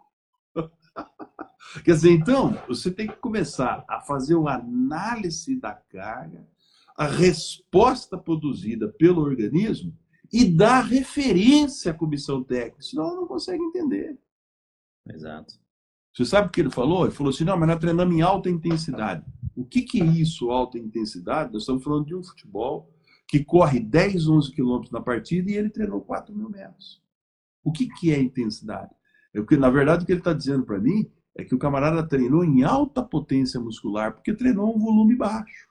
Quer 1.83 1.93
dizer, 1.93 2.11
então, 2.11 2.53
você 2.67 2.91
tem 2.91 3.07
que 3.07 3.15
começar 3.17 3.85
a 3.87 4.01
fazer 4.01 4.35
uma 4.35 4.55
análise 4.55 5.59
da 5.59 5.73
carga, 5.73 6.47
a 6.97 7.05
resposta 7.05 8.17
produzida 8.17 8.87
pelo 8.87 9.21
organismo 9.21 9.95
e 10.31 10.45
dar 10.45 10.81
referência 10.81 11.91
à 11.91 11.93
comissão 11.93 12.43
técnica, 12.43 12.81
senão 12.81 13.05
ela 13.05 13.15
não 13.15 13.27
consegue 13.27 13.63
entender. 13.63 14.17
Exato. 15.07 15.53
Você 16.13 16.25
sabe 16.25 16.47
o 16.47 16.51
que 16.51 16.59
ele 16.59 16.71
falou? 16.71 17.05
Ele 17.05 17.13
falou 17.13 17.29
assim: 17.31 17.43
não, 17.43 17.55
mas 17.55 17.69
nós 17.69 17.79
treinamos 17.79 18.15
em 18.15 18.21
alta 18.21 18.49
intensidade. 18.49 19.23
O 19.55 19.63
que, 19.63 19.83
que 19.83 20.01
é 20.01 20.05
isso, 20.05 20.49
alta 20.49 20.77
intensidade? 20.77 21.53
Nós 21.53 21.61
estamos 21.61 21.83
falando 21.83 22.07
de 22.07 22.15
um 22.15 22.23
futebol 22.23 22.91
que 23.27 23.43
corre 23.43 23.79
10, 23.79 24.27
11 24.27 24.51
quilômetros 24.51 24.91
na 24.91 25.01
partida 25.01 25.51
e 25.51 25.55
ele 25.55 25.69
treinou 25.69 26.01
4 26.01 26.35
mil 26.35 26.49
metros. 26.49 27.01
O 27.67 27.71
que, 27.73 27.89
que 27.89 28.13
é 28.13 28.17
intensidade? 28.17 28.95
É 29.33 29.41
porque, 29.41 29.57
na 29.57 29.69
verdade, 29.69 30.03
o 30.03 30.05
que 30.05 30.13
ele 30.13 30.21
está 30.21 30.31
dizendo 30.31 30.63
para 30.63 30.79
mim 30.79 31.11
é 31.35 31.43
que 31.43 31.53
o 31.53 31.59
camarada 31.59 32.01
treinou 32.01 32.45
em 32.45 32.63
alta 32.63 33.03
potência 33.03 33.59
muscular, 33.59 34.13
porque 34.13 34.33
treinou 34.33 34.73
um 34.73 34.79
volume 34.79 35.17
baixo. 35.17 35.67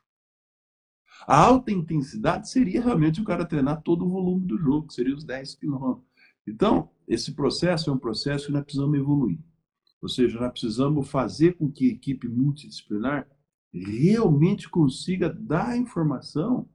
A 1.27 1.41
alta 1.41 1.73
intensidade 1.73 2.51
seria 2.51 2.83
realmente 2.83 3.23
o 3.23 3.25
cara 3.25 3.47
treinar 3.47 3.81
todo 3.81 4.05
o 4.05 4.11
volume 4.11 4.47
do 4.47 4.59
jogo, 4.59 4.89
que 4.89 4.93
seria 4.93 5.15
os 5.15 5.25
10 5.25 5.55
quilômetros. 5.55 6.07
Então, 6.47 6.91
esse 7.09 7.33
processo 7.33 7.89
é 7.89 7.95
um 7.95 7.99
processo 7.99 8.49
que 8.49 8.53
nós 8.53 8.65
precisamos 8.65 8.99
evoluir. 8.99 9.39
Ou 10.03 10.09
seja, 10.11 10.39
nós 10.39 10.53
precisamos 10.53 11.09
fazer 11.09 11.55
com 11.55 11.73
que 11.73 11.89
a 11.89 11.93
equipe 11.95 12.29
multidisciplinar 12.29 13.27
realmente 13.73 14.69
consiga 14.69 15.31
dar 15.33 15.79
informação 15.79 16.69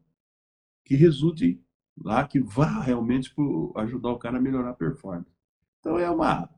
que 0.83 0.95
resulte 0.95 1.63
lá, 1.98 2.25
que 2.25 2.39
vá 2.39 2.81
realmente 2.81 3.33
ajudar 3.75 4.10
o 4.10 4.17
cara 4.17 4.38
a 4.38 4.41
melhorar 4.41 4.71
a 4.71 4.75
performance. 4.75 5.31
Então, 5.79 5.98
é 5.98 6.10
uma 6.10 6.50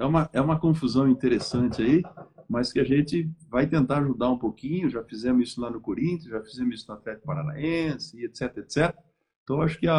é 0.00 0.04
uma, 0.04 0.30
é 0.32 0.40
uma 0.40 0.58
confusão 0.58 1.06
interessante 1.08 1.82
aí, 1.82 2.02
mas 2.48 2.72
que 2.72 2.80
a 2.80 2.84
gente 2.84 3.30
vai 3.50 3.66
tentar 3.66 3.98
ajudar 3.98 4.30
um 4.30 4.38
pouquinho. 4.38 4.88
Já 4.88 5.04
fizemos 5.04 5.50
isso 5.50 5.60
lá 5.60 5.70
no 5.70 5.80
Corinthians, 5.80 6.24
já 6.30 6.40
fizemos 6.40 6.76
isso 6.76 6.88
no 6.88 6.94
Atlético 6.94 7.26
Paranaense, 7.26 8.24
etc, 8.24 8.56
etc. 8.56 8.96
Então, 9.44 9.60
acho 9.60 9.78
que 9.78 9.86
é, 9.86 9.92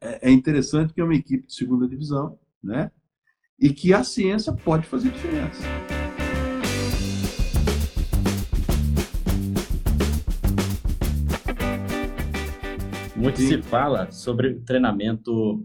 é, 0.00 0.28
é 0.28 0.30
interessante 0.30 0.94
que 0.94 1.00
é 1.02 1.04
uma 1.04 1.14
equipe 1.14 1.46
de 1.46 1.54
segunda 1.54 1.86
divisão, 1.86 2.38
né? 2.62 2.90
E 3.58 3.70
que 3.70 3.92
a 3.92 4.02
ciência 4.02 4.52
pode 4.52 4.86
fazer 4.86 5.10
diferença. 5.10 5.62
Muito 13.22 13.38
Sim. 13.38 13.46
se 13.46 13.62
fala 13.62 14.10
sobre 14.10 14.58
treinamento 14.62 15.64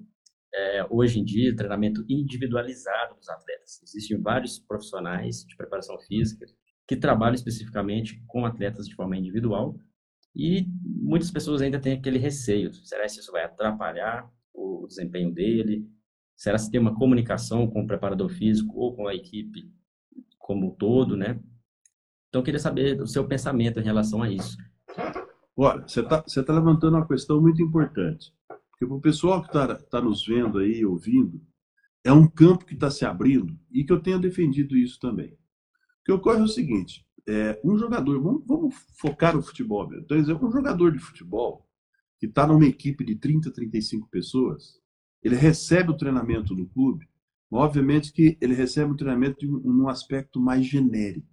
é, 0.53 0.85
hoje 0.91 1.19
em 1.19 1.25
dia, 1.25 1.55
treinamento 1.55 2.05
individualizado 2.07 3.15
dos 3.15 3.27
atletas. 3.27 3.81
Existem 3.81 4.21
vários 4.21 4.59
profissionais 4.59 5.43
de 5.43 5.55
preparação 5.57 5.97
física 6.01 6.45
que 6.87 6.95
trabalham 6.95 7.33
especificamente 7.33 8.23
com 8.27 8.45
atletas 8.45 8.87
de 8.87 8.93
forma 8.93 9.17
individual 9.17 9.75
e 10.35 10.67
muitas 10.85 11.31
pessoas 11.31 11.63
ainda 11.63 11.79
têm 11.79 11.93
aquele 11.93 12.19
receio. 12.19 12.71
Será 12.75 13.07
que 13.07 13.19
isso 13.19 13.31
vai 13.31 13.43
atrapalhar 13.43 14.31
o 14.53 14.85
desempenho 14.87 15.33
dele? 15.33 15.83
Será 16.35 16.59
que 16.59 16.69
tem 16.69 16.79
uma 16.79 16.95
comunicação 16.95 17.67
com 17.67 17.81
o 17.81 17.87
preparador 17.87 18.29
físico 18.29 18.77
ou 18.77 18.95
com 18.95 19.07
a 19.07 19.15
equipe 19.15 19.73
como 20.37 20.67
um 20.67 20.75
todo, 20.75 21.17
né? 21.17 21.39
Então, 22.29 22.41
eu 22.41 22.43
queria 22.43 22.59
saber 22.59 23.01
o 23.01 23.07
seu 23.07 23.27
pensamento 23.27 23.79
em 23.79 23.83
relação 23.83 24.21
a 24.21 24.29
isso. 24.29 24.57
Olha, 25.59 25.87
você 25.87 26.01
está 26.01 26.21
tá 26.21 26.53
levantando 26.53 26.97
uma 26.97 27.07
questão 27.07 27.41
muito 27.41 27.63
importante. 27.63 28.31
Porque 28.47 28.85
para 28.85 28.95
o 28.95 29.01
pessoal 29.01 29.41
que 29.41 29.47
está 29.47 29.73
tá 29.73 29.99
nos 29.99 30.23
vendo 30.23 30.59
aí, 30.59 30.85
ouvindo, 30.85 31.41
é 32.03 32.13
um 32.13 32.27
campo 32.27 32.63
que 32.63 32.75
está 32.75 32.91
se 32.91 33.03
abrindo 33.03 33.57
e 33.71 33.83
que 33.83 33.91
eu 33.91 33.99
tenho 33.99 34.19
defendido 34.19 34.77
isso 34.77 34.99
também. 34.99 35.33
O 35.33 36.05
que 36.05 36.11
ocorre 36.11 36.41
é 36.41 36.43
o 36.43 36.47
seguinte: 36.47 37.03
é, 37.27 37.59
um 37.63 37.75
jogador, 37.75 38.21
vamos, 38.21 38.45
vamos 38.45 38.75
focar 39.01 39.35
no 39.35 39.41
futebol. 39.41 39.89
Por 40.07 40.15
exemplo, 40.15 40.47
um 40.47 40.51
jogador 40.51 40.91
de 40.91 40.99
futebol 40.99 41.67
que 42.19 42.27
está 42.27 42.45
numa 42.45 42.65
equipe 42.65 43.03
de 43.03 43.15
30, 43.15 43.51
35 43.51 44.07
pessoas, 44.09 44.79
ele 45.23 45.35
recebe 45.35 45.89
o 45.89 45.97
treinamento 45.97 46.53
do 46.53 46.67
clube, 46.67 47.09
obviamente 47.51 48.13
que 48.13 48.37
ele 48.39 48.53
recebe 48.53 48.91
o 48.91 48.95
treinamento 48.95 49.39
de 49.39 49.47
um, 49.47 49.59
num 49.59 49.89
aspecto 49.89 50.39
mais 50.39 50.63
genérico. 50.67 51.27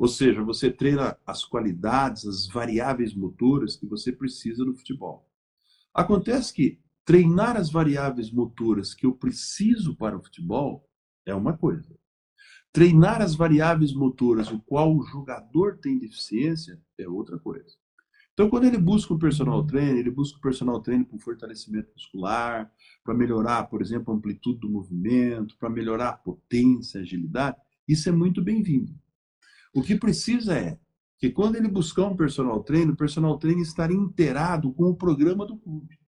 Ou 0.00 0.08
seja, 0.08 0.42
você 0.42 0.70
treina 0.70 1.14
as 1.26 1.44
qualidades, 1.44 2.24
as 2.24 2.46
variáveis 2.46 3.12
motoras 3.12 3.76
que 3.76 3.84
você 3.84 4.10
precisa 4.10 4.64
no 4.64 4.74
futebol. 4.74 5.28
Acontece 5.92 6.54
que 6.54 6.80
treinar 7.04 7.54
as 7.54 7.70
variáveis 7.70 8.30
motoras 8.30 8.94
que 8.94 9.04
eu 9.04 9.12
preciso 9.12 9.94
para 9.94 10.16
o 10.16 10.22
futebol 10.22 10.88
é 11.26 11.34
uma 11.34 11.54
coisa. 11.54 11.94
Treinar 12.72 13.20
as 13.20 13.34
variáveis 13.34 13.92
motoras 13.92 14.50
o 14.50 14.58
qual 14.60 14.96
o 14.96 15.02
jogador 15.02 15.76
tem 15.76 15.98
deficiência 15.98 16.80
é 16.96 17.06
outra 17.06 17.38
coisa. 17.38 17.76
Então, 18.32 18.48
quando 18.48 18.64
ele 18.64 18.78
busca 18.78 19.12
um 19.12 19.18
personal 19.18 19.66
trainer, 19.66 19.98
ele 19.98 20.10
busca 20.10 20.38
um 20.38 20.40
personal 20.40 20.80
trainer 20.80 21.06
com 21.06 21.18
fortalecimento 21.18 21.92
muscular, 21.92 22.72
para 23.04 23.12
melhorar, 23.12 23.64
por 23.64 23.82
exemplo, 23.82 24.14
a 24.14 24.16
amplitude 24.16 24.60
do 24.60 24.70
movimento, 24.70 25.58
para 25.58 25.68
melhorar 25.68 26.08
a 26.08 26.16
potência, 26.16 27.00
a 27.00 27.02
agilidade, 27.02 27.58
isso 27.86 28.08
é 28.08 28.12
muito 28.12 28.42
bem-vindo. 28.42 28.98
O 29.72 29.82
que 29.82 29.94
precisa 29.96 30.54
é 30.58 30.78
que 31.18 31.30
quando 31.30 31.56
ele 31.56 31.68
buscar 31.68 32.06
um 32.06 32.16
personal 32.16 32.62
trainer, 32.62 32.94
o 32.94 32.96
personal 32.96 33.38
trainer 33.38 33.62
estar 33.62 33.90
inteirado 33.90 34.72
com 34.72 34.84
o 34.84 34.96
programa 34.96 35.44
do 35.44 35.56
clube. 35.56 35.98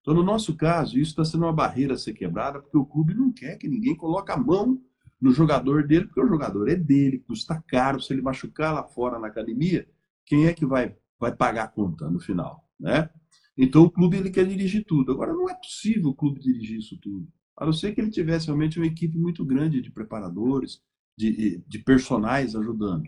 Então, 0.00 0.12
no 0.12 0.22
nosso 0.22 0.56
caso, 0.56 0.98
isso 0.98 1.10
está 1.10 1.24
sendo 1.24 1.44
uma 1.44 1.52
barreira 1.52 1.94
a 1.94 1.98
ser 1.98 2.14
quebrada, 2.14 2.60
porque 2.60 2.76
o 2.76 2.84
clube 2.84 3.14
não 3.14 3.32
quer 3.32 3.56
que 3.56 3.68
ninguém 3.68 3.94
coloque 3.94 4.32
a 4.32 4.36
mão 4.36 4.82
no 5.20 5.30
jogador 5.30 5.86
dele, 5.86 6.06
porque 6.06 6.20
o 6.20 6.26
jogador 6.26 6.68
é 6.68 6.74
dele, 6.74 7.20
custa 7.20 7.62
caro. 7.68 8.00
Se 8.00 8.12
ele 8.12 8.22
machucar 8.22 8.74
lá 8.74 8.82
fora 8.82 9.18
na 9.18 9.28
academia, 9.28 9.86
quem 10.24 10.46
é 10.46 10.52
que 10.52 10.66
vai, 10.66 10.96
vai 11.18 11.34
pagar 11.34 11.64
a 11.64 11.68
conta 11.68 12.10
no 12.10 12.18
final? 12.18 12.66
Né? 12.78 13.08
Então, 13.56 13.84
o 13.84 13.90
clube 13.90 14.16
ele 14.16 14.30
quer 14.30 14.46
dirigir 14.46 14.84
tudo. 14.84 15.12
Agora, 15.12 15.32
não 15.32 15.48
é 15.48 15.54
possível 15.54 16.10
o 16.10 16.14
clube 16.14 16.40
dirigir 16.40 16.78
isso 16.78 16.98
tudo. 16.98 17.28
A 17.56 17.66
não 17.66 17.72
ser 17.72 17.92
que 17.92 18.00
ele 18.00 18.10
tivesse 18.10 18.46
realmente 18.46 18.78
uma 18.78 18.86
equipe 18.86 19.18
muito 19.18 19.44
grande 19.44 19.82
de 19.82 19.92
preparadores, 19.92 20.82
de, 21.20 21.64
de 21.66 21.78
personagens 21.80 22.56
ajudando. 22.56 23.04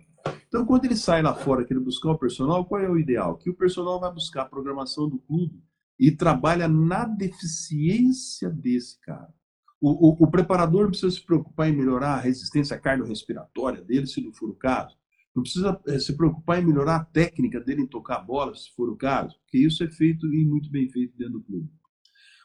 Então, 0.47 0.67
quando 0.67 0.85
ele 0.85 0.97
sai 0.97 1.23
lá 1.23 1.35
fora, 1.35 1.65
que 1.65 1.73
ele 1.73 1.81
buscar 1.81 2.11
o 2.11 2.19
personal, 2.19 2.65
qual 2.67 2.81
é 2.81 2.89
o 2.89 2.99
ideal? 2.99 3.39
Que 3.39 3.51
o 3.51 3.55
personal 3.55 3.99
vai 3.99 4.13
buscar 4.13 4.43
a 4.43 4.49
programação 4.49 5.09
do 5.09 5.19
clube 5.19 5.63
e 5.99 6.11
trabalha 6.11 6.69
na 6.69 7.07
deficiência 7.07 8.51
desse 8.51 9.01
cara. 9.01 9.33
O, 9.81 10.11
o, 10.11 10.25
o 10.25 10.31
preparador 10.31 10.83
não 10.83 10.91
precisa 10.91 11.11
se 11.11 11.25
preocupar 11.25 11.69
em 11.69 11.77
melhorar 11.77 12.15
a 12.15 12.21
resistência 12.21 12.79
cardiorrespiratória 12.79 13.83
dele, 13.83 14.07
se 14.07 14.23
não 14.23 14.33
for 14.33 14.51
o 14.51 14.55
caso. 14.55 14.97
Não 15.35 15.43
precisa 15.43 15.81
eh, 15.87 15.99
se 15.99 16.15
preocupar 16.17 16.63
em 16.63 16.67
melhorar 16.67 16.97
a 16.97 17.05
técnica 17.05 17.59
dele 17.59 17.83
em 17.83 17.87
tocar 17.87 18.17
a 18.17 18.23
bola, 18.23 18.55
se 18.55 18.71
for 18.77 18.91
o 18.91 18.97
caso, 18.97 19.35
porque 19.41 19.59
isso 19.59 19.83
é 19.83 19.91
feito 19.91 20.27
e 20.33 20.45
muito 20.45 20.71
bem 20.71 20.89
feito 20.91 21.17
dentro 21.17 21.35
do 21.35 21.43
clube. 21.43 21.69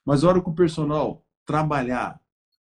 Mas 0.05 0.23
a 0.23 0.29
hora 0.29 0.41
que 0.41 0.49
o 0.49 0.55
personal 0.55 1.25
trabalhar 1.45 2.19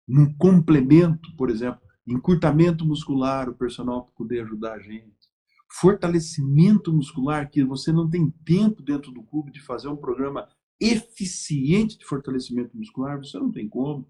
num 0.06 0.32
complemento, 0.34 1.34
por 1.36 1.50
exemplo, 1.50 1.82
encurtamento 2.06 2.84
muscular, 2.84 3.48
o 3.48 3.54
personal 3.54 4.12
poder 4.16 4.42
ajudar 4.42 4.74
a 4.74 4.80
gente, 4.80 5.30
fortalecimento 5.68 6.92
muscular, 6.92 7.50
que 7.50 7.64
você 7.64 7.92
não 7.92 8.08
tem 8.08 8.30
tempo 8.44 8.82
dentro 8.82 9.10
do 9.10 9.22
clube 9.22 9.50
de 9.50 9.60
fazer 9.60 9.88
um 9.88 9.96
programa 9.96 10.48
eficiente 10.80 11.98
de 11.98 12.04
fortalecimento 12.04 12.76
muscular, 12.76 13.18
você 13.18 13.38
não 13.38 13.50
tem 13.50 13.68
como. 13.68 14.08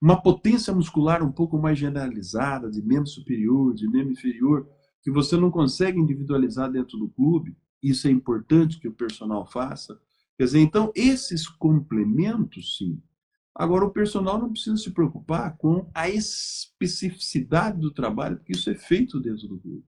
Uma 0.00 0.20
potência 0.20 0.72
muscular 0.72 1.22
um 1.22 1.30
pouco 1.30 1.58
mais 1.58 1.78
generalizada, 1.78 2.70
de 2.70 2.82
membro 2.82 3.08
superior, 3.08 3.74
de 3.74 3.88
membro 3.88 4.12
inferior, 4.12 4.68
que 5.02 5.10
você 5.10 5.36
não 5.36 5.50
consegue 5.50 5.98
individualizar 5.98 6.70
dentro 6.70 6.98
do 6.98 7.08
clube, 7.08 7.56
isso 7.82 8.08
é 8.08 8.10
importante 8.10 8.78
que 8.80 8.88
o 8.88 8.92
personal 8.92 9.46
faça. 9.46 10.00
Quer 10.36 10.44
dizer, 10.44 10.60
então, 10.60 10.92
esses 10.94 11.48
complementos, 11.48 12.76
sim, 12.76 13.00
Agora, 13.58 13.84
o 13.84 13.90
personal 13.90 14.38
não 14.38 14.52
precisa 14.52 14.76
se 14.76 14.92
preocupar 14.92 15.56
com 15.56 15.90
a 15.92 16.08
especificidade 16.08 17.80
do 17.80 17.92
trabalho, 17.92 18.36
porque 18.36 18.52
isso 18.52 18.70
é 18.70 18.74
feito 18.76 19.18
dentro 19.18 19.48
do 19.48 19.58
clube. 19.58 19.84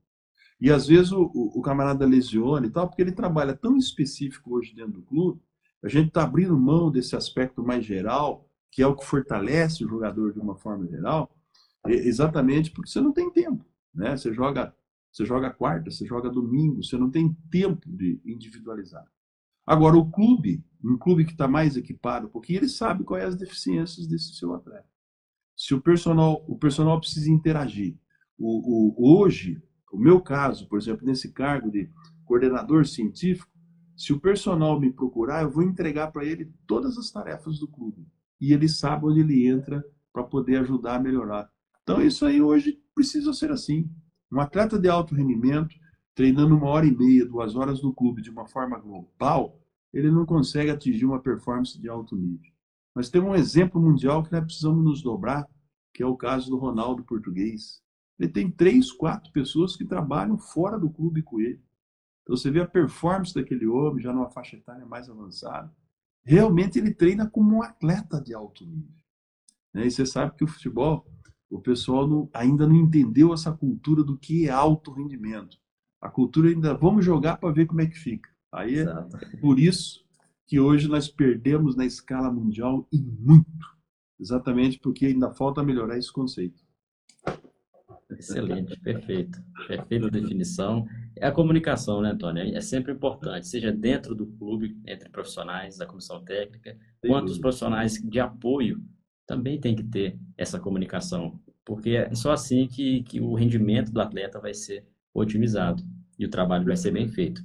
E 0.60 0.72
às 0.72 0.88
vezes 0.88 1.12
o, 1.12 1.30
o 1.32 1.62
camarada 1.62 2.04
lesiona 2.04 2.66
e 2.66 2.70
tal, 2.70 2.88
porque 2.88 3.00
ele 3.00 3.12
trabalha 3.12 3.56
tão 3.56 3.76
específico 3.76 4.56
hoje 4.56 4.74
dentro 4.74 4.94
do 4.94 5.02
clube, 5.02 5.40
a 5.84 5.88
gente 5.88 6.08
está 6.08 6.24
abrindo 6.24 6.58
mão 6.58 6.90
desse 6.90 7.14
aspecto 7.14 7.62
mais 7.62 7.84
geral, 7.84 8.50
que 8.72 8.82
é 8.82 8.86
o 8.88 8.96
que 8.96 9.06
fortalece 9.06 9.84
o 9.84 9.88
jogador 9.88 10.32
de 10.32 10.40
uma 10.40 10.56
forma 10.56 10.86
geral, 10.88 11.32
exatamente 11.86 12.72
porque 12.72 12.90
você 12.90 13.00
não 13.00 13.12
tem 13.12 13.30
tempo. 13.30 13.64
Né? 13.94 14.16
Você 14.16 14.34
joga 14.34 14.74
você 15.12 15.24
joga 15.24 15.50
quarta, 15.50 15.90
você 15.90 16.06
joga 16.06 16.30
domingo, 16.30 16.82
você 16.82 16.96
não 16.96 17.10
tem 17.10 17.32
tempo 17.50 17.88
de 17.88 18.20
individualizar. 18.24 19.04
Agora, 19.70 19.96
o 19.96 20.10
clube, 20.10 20.64
um 20.82 20.98
clube 20.98 21.24
que 21.24 21.30
está 21.30 21.46
mais 21.46 21.76
equipado, 21.76 22.28
porque 22.28 22.54
ele 22.54 22.68
sabe 22.68 23.04
quais 23.04 23.24
as 23.24 23.36
deficiências 23.36 24.04
desse 24.04 24.34
seu 24.34 24.52
atleta. 24.52 24.88
Se 25.56 25.72
o 25.76 25.80
personal, 25.80 26.44
o 26.48 26.58
personal 26.58 26.98
precisa 26.98 27.30
interagir. 27.30 27.96
O, 28.36 28.98
o, 28.98 29.16
hoje, 29.16 29.62
o 29.92 29.96
meu 29.96 30.20
caso, 30.20 30.68
por 30.68 30.76
exemplo, 30.76 31.06
nesse 31.06 31.30
cargo 31.30 31.70
de 31.70 31.88
coordenador 32.24 32.84
científico, 32.84 33.48
se 33.96 34.12
o 34.12 34.18
personal 34.18 34.80
me 34.80 34.92
procurar, 34.92 35.42
eu 35.42 35.50
vou 35.52 35.62
entregar 35.62 36.10
para 36.10 36.24
ele 36.24 36.52
todas 36.66 36.98
as 36.98 37.08
tarefas 37.12 37.60
do 37.60 37.68
clube. 37.68 38.04
E 38.40 38.52
ele 38.52 38.68
sabe 38.68 39.06
onde 39.06 39.20
ele 39.20 39.46
entra 39.46 39.84
para 40.12 40.24
poder 40.24 40.56
ajudar 40.56 40.96
a 40.96 41.00
melhorar. 41.00 41.48
Então, 41.84 42.02
isso 42.02 42.26
aí 42.26 42.42
hoje 42.42 42.76
precisa 42.92 43.32
ser 43.32 43.52
assim. 43.52 43.88
Um 44.32 44.40
atleta 44.40 44.76
de 44.76 44.88
alto 44.88 45.14
rendimento, 45.14 45.76
treinando 46.12 46.56
uma 46.56 46.66
hora 46.66 46.86
e 46.86 46.90
meia, 46.90 47.24
duas 47.24 47.54
horas 47.54 47.80
no 47.80 47.94
clube 47.94 48.20
de 48.20 48.30
uma 48.30 48.48
forma 48.48 48.76
global, 48.76 49.59
ele 49.92 50.10
não 50.10 50.24
consegue 50.24 50.70
atingir 50.70 51.04
uma 51.04 51.20
performance 51.20 51.78
de 51.78 51.88
alto 51.88 52.16
nível. 52.16 52.50
Mas 52.94 53.08
tem 53.08 53.20
um 53.20 53.34
exemplo 53.34 53.80
mundial 53.80 54.22
que 54.22 54.32
nós 54.32 54.44
precisamos 54.44 54.84
nos 54.84 55.02
dobrar, 55.02 55.48
que 55.92 56.02
é 56.02 56.06
o 56.06 56.16
caso 56.16 56.50
do 56.50 56.58
Ronaldo 56.58 57.04
Português. 57.04 57.82
Ele 58.18 58.28
tem 58.28 58.50
três, 58.50 58.92
quatro 58.92 59.32
pessoas 59.32 59.76
que 59.76 59.84
trabalham 59.84 60.36
fora 60.38 60.78
do 60.78 60.90
clube 60.90 61.22
com 61.22 61.40
ele. 61.40 61.62
Então 62.22 62.36
você 62.36 62.50
vê 62.50 62.60
a 62.60 62.66
performance 62.66 63.34
daquele 63.34 63.66
homem, 63.66 64.02
já 64.02 64.12
numa 64.12 64.30
faixa 64.30 64.56
etária 64.56 64.86
mais 64.86 65.08
avançada. 65.08 65.74
Realmente 66.22 66.78
ele 66.78 66.92
treina 66.92 67.28
como 67.28 67.56
um 67.56 67.62
atleta 67.62 68.20
de 68.20 68.34
alto 68.34 68.64
nível. 68.64 68.94
Né? 69.72 69.86
E 69.86 69.90
você 69.90 70.04
sabe 70.04 70.36
que 70.36 70.44
o 70.44 70.48
futebol, 70.48 71.06
o 71.48 71.60
pessoal 71.60 72.06
não, 72.06 72.30
ainda 72.32 72.66
não 72.66 72.76
entendeu 72.76 73.32
essa 73.32 73.52
cultura 73.52 74.04
do 74.04 74.16
que 74.16 74.46
é 74.46 74.50
alto 74.50 74.92
rendimento. 74.92 75.58
A 76.00 76.08
cultura 76.08 76.48
ainda, 76.48 76.74
vamos 76.74 77.04
jogar 77.04 77.36
para 77.38 77.52
ver 77.52 77.66
como 77.66 77.80
é 77.80 77.86
que 77.86 77.98
fica. 77.98 78.29
Aí 78.52 78.76
é 78.76 78.80
Exato. 78.82 79.18
por 79.40 79.58
isso 79.58 80.04
que 80.46 80.58
hoje 80.58 80.88
nós 80.88 81.08
perdemos 81.08 81.76
na 81.76 81.86
escala 81.86 82.30
mundial 82.30 82.86
e 82.92 82.98
muito. 82.98 83.46
Exatamente 84.18 84.78
porque 84.78 85.06
ainda 85.06 85.30
falta 85.30 85.62
melhorar 85.62 85.96
esse 85.96 86.12
conceito. 86.12 86.60
Excelente, 88.10 88.78
perfeito. 88.80 89.40
Perfeita 89.66 90.10
definição. 90.10 90.86
É 91.16 91.26
a 91.26 91.32
comunicação, 91.32 92.02
né, 92.02 92.10
Antônio? 92.10 92.56
É 92.56 92.60
sempre 92.60 92.92
importante, 92.92 93.46
seja 93.46 93.72
dentro 93.72 94.14
do 94.14 94.26
clube, 94.26 94.76
entre 94.86 95.08
profissionais 95.08 95.78
da 95.78 95.86
comissão 95.86 96.22
técnica, 96.24 96.76
quanto 97.00 97.30
os 97.30 97.38
profissionais 97.38 97.94
de 97.94 98.20
apoio 98.20 98.82
também 99.26 99.60
tem 99.60 99.76
que 99.76 99.84
ter 99.84 100.18
essa 100.36 100.58
comunicação, 100.58 101.40
porque 101.64 101.90
é 101.90 102.14
só 102.14 102.32
assim 102.32 102.66
que, 102.66 103.04
que 103.04 103.20
o 103.20 103.34
rendimento 103.34 103.92
do 103.92 104.00
atleta 104.00 104.40
vai 104.40 104.52
ser 104.52 104.84
otimizado 105.14 105.84
e 106.18 106.26
o 106.26 106.30
trabalho 106.30 106.64
vai 106.64 106.76
ser 106.76 106.90
bem 106.90 107.08
feito. 107.08 107.40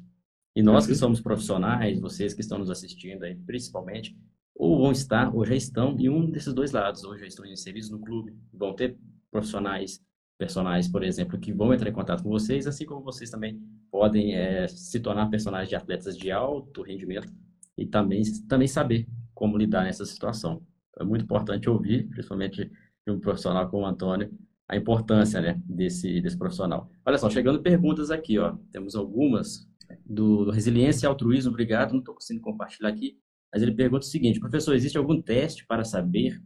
E 0.55 0.63
nós 0.63 0.87
que 0.87 0.95
somos 0.95 1.19
profissionais, 1.19 1.99
vocês 1.99 2.33
que 2.33 2.41
estão 2.41 2.57
nos 2.57 2.69
assistindo 2.69 3.23
aí, 3.23 3.35
principalmente, 3.35 4.17
ou 4.55 4.79
vão 4.79 4.91
estar, 4.91 5.35
ou 5.35 5.45
já 5.45 5.53
estão 5.53 5.99
em 5.99 6.09
um 6.09 6.31
desses 6.31 6.53
dois 6.53 6.71
lados, 6.71 7.03
ou 7.03 7.17
já 7.17 7.27
estão 7.27 7.45
serviço 7.55 7.91
no 7.91 7.99
clube, 7.99 8.33
vão 8.53 8.73
ter 8.73 8.97
profissionais 9.29 10.01
personagens, 10.37 10.91
por 10.91 11.03
exemplo, 11.03 11.39
que 11.39 11.53
vão 11.53 11.73
entrar 11.73 11.89
em 11.89 11.93
contato 11.93 12.23
com 12.23 12.29
vocês, 12.29 12.67
assim 12.67 12.85
como 12.85 13.01
vocês 13.01 13.29
também 13.29 13.61
podem 13.89 14.35
é, 14.35 14.67
se 14.67 14.99
tornar 14.99 15.29
personagens 15.29 15.69
de 15.69 15.75
atletas 15.75 16.17
de 16.17 16.31
alto 16.31 16.81
rendimento 16.81 17.31
e 17.77 17.85
também, 17.85 18.21
também 18.47 18.67
saber 18.67 19.07
como 19.33 19.57
lidar 19.57 19.83
nessa 19.83 20.05
situação. 20.05 20.61
É 20.99 21.03
muito 21.03 21.23
importante 21.23 21.69
ouvir, 21.69 22.07
principalmente 22.07 22.69
de 23.05 23.11
um 23.11 23.19
profissional 23.19 23.69
como 23.69 23.83
o 23.83 23.85
Antônio, 23.85 24.31
a 24.67 24.75
importância 24.75 25.39
né, 25.39 25.61
desse, 25.65 26.19
desse 26.21 26.37
profissional. 26.37 26.89
Olha 27.05 27.17
só, 27.17 27.29
chegando 27.29 27.61
perguntas 27.61 28.09
aqui, 28.09 28.39
ó. 28.39 28.57
temos 28.71 28.95
algumas 28.95 29.67
do 30.05 30.51
Resiliência 30.51 31.05
e 31.05 31.09
Altruísmo, 31.09 31.51
obrigado, 31.51 31.91
não 31.91 31.99
estou 31.99 32.13
conseguindo 32.13 32.43
compartilhar 32.43 32.89
aqui, 32.89 33.17
mas 33.51 33.61
ele 33.61 33.73
pergunta 33.73 34.05
o 34.05 34.09
seguinte, 34.09 34.39
professor, 34.39 34.75
existe 34.75 34.97
algum 34.97 35.21
teste 35.21 35.65
para 35.65 35.83
saber 35.83 36.41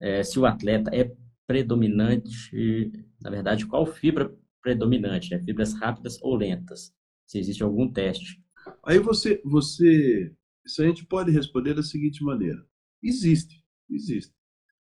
é, 0.00 0.22
se 0.22 0.38
o 0.38 0.46
atleta 0.46 0.90
é 0.94 1.14
predominante, 1.46 2.90
na 3.20 3.30
verdade, 3.30 3.66
qual 3.66 3.86
fibra 3.86 4.34
predominante, 4.62 5.30
né? 5.30 5.38
fibras 5.38 5.74
rápidas 5.74 6.18
ou 6.22 6.34
lentas? 6.34 6.92
Se 7.26 7.38
existe 7.38 7.62
algum 7.62 7.90
teste. 7.90 8.42
Aí 8.84 8.98
você, 8.98 9.40
você, 9.44 10.32
isso 10.64 10.82
a 10.82 10.86
gente 10.86 11.06
pode 11.06 11.30
responder 11.30 11.74
da 11.74 11.82
seguinte 11.82 12.22
maneira: 12.24 12.64
existe, 13.02 13.62
existe. 13.90 14.32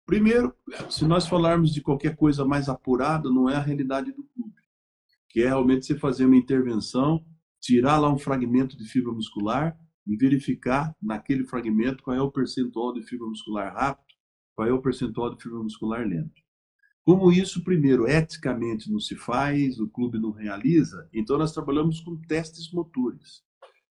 Primeiro, 0.05 0.55
se 0.89 1.05
nós 1.05 1.27
falarmos 1.27 1.75
de 1.75 1.81
qualquer 1.81 2.15
coisa 2.15 2.45
mais 2.45 2.69
apurada, 2.69 3.29
não 3.29 3.51
é 3.51 3.57
a 3.57 3.61
realidade 3.61 4.13
do 4.13 4.23
clube, 4.23 4.55
que 5.29 5.41
é 5.43 5.47
realmente 5.47 5.85
você 5.87 5.99
fazer 5.99 6.25
uma 6.25 6.37
intervenção, 6.37 7.25
tirar 7.67 7.99
lá 7.99 8.13
um 8.13 8.19
fragmento 8.19 8.77
de 8.77 8.85
fibra 8.89 9.13
muscular 9.13 9.77
e 10.07 10.17
verificar 10.17 10.95
naquele 11.03 11.45
fragmento 11.45 12.03
qual 12.03 12.17
é 12.17 12.23
o 12.23 12.31
percentual 12.31 12.93
de 12.93 13.03
fibra 13.03 13.27
muscular 13.27 13.75
rápido 13.75 14.07
qual 14.55 14.69
é 14.69 14.73
o 14.73 14.81
percentual 14.81 15.35
de 15.35 15.43
fibra 15.43 15.59
muscular 15.59 16.07
lento. 16.07 16.41
Como 17.05 17.31
isso, 17.31 17.63
primeiro, 17.63 18.09
eticamente 18.09 18.91
não 18.91 18.99
se 18.99 19.15
faz, 19.15 19.79
o 19.79 19.89
clube 19.89 20.19
não 20.19 20.31
realiza, 20.31 21.09
então 21.13 21.37
nós 21.37 21.53
trabalhamos 21.53 22.01
com 22.01 22.17
testes 22.23 22.73
motores. 22.73 23.43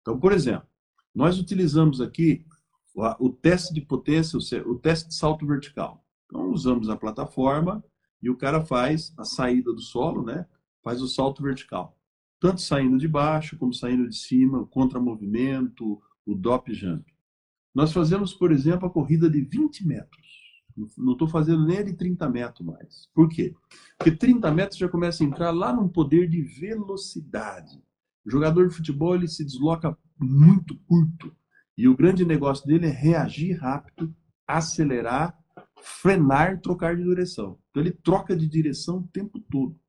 Então, 0.00 0.18
por 0.18 0.32
exemplo, 0.32 0.66
nós 1.14 1.38
utilizamos 1.38 2.00
aqui 2.00 2.46
o 3.18 3.28
teste 3.30 3.74
de 3.74 3.80
potência, 3.80 4.38
o 4.66 4.78
teste 4.78 5.08
de 5.08 5.14
salto 5.16 5.46
vertical. 5.46 6.04
Então, 6.26 6.50
usamos 6.50 6.88
a 6.88 6.96
plataforma 6.96 7.84
e 8.22 8.30
o 8.30 8.36
cara 8.36 8.64
faz 8.64 9.12
a 9.18 9.24
saída 9.24 9.72
do 9.72 9.80
solo, 9.80 10.24
né? 10.24 10.46
Faz 10.82 11.02
o 11.02 11.08
salto 11.08 11.42
vertical. 11.42 11.98
Tanto 12.44 12.60
saindo 12.60 12.98
de 12.98 13.08
baixo 13.08 13.56
como 13.56 13.72
saindo 13.72 14.06
de 14.06 14.14
cima, 14.14 14.60
o 14.60 14.66
contramovimento, 14.66 15.98
o 16.26 16.34
drop 16.34 16.74
jump. 16.74 17.02
Nós 17.74 17.90
fazemos, 17.90 18.34
por 18.34 18.52
exemplo, 18.52 18.86
a 18.86 18.90
corrida 18.90 19.30
de 19.30 19.40
20 19.40 19.86
metros. 19.86 20.28
Não 20.98 21.14
estou 21.14 21.26
fazendo 21.26 21.64
nem 21.64 21.82
de 21.82 21.94
30 21.94 22.28
metros 22.28 22.66
mais. 22.66 23.08
Por 23.14 23.30
quê? 23.30 23.54
Porque 23.96 24.10
30 24.10 24.52
metros 24.52 24.78
já 24.78 24.86
começa 24.90 25.24
a 25.24 25.26
entrar 25.26 25.52
lá 25.52 25.72
num 25.72 25.88
poder 25.88 26.28
de 26.28 26.42
velocidade. 26.42 27.82
O 28.26 28.30
jogador 28.30 28.68
de 28.68 28.74
futebol 28.74 29.14
ele 29.14 29.26
se 29.26 29.42
desloca 29.42 29.96
muito 30.20 30.76
curto. 30.80 31.34
E 31.78 31.88
o 31.88 31.96
grande 31.96 32.26
negócio 32.26 32.66
dele 32.66 32.84
é 32.84 32.90
reagir 32.90 33.58
rápido, 33.58 34.14
acelerar, 34.46 35.34
frenar, 35.80 36.60
trocar 36.60 36.94
de 36.94 37.04
direção. 37.04 37.58
Então 37.70 37.82
ele 37.82 37.92
troca 37.92 38.36
de 38.36 38.46
direção 38.46 38.98
o 38.98 39.08
tempo 39.08 39.40
todo. 39.50 39.80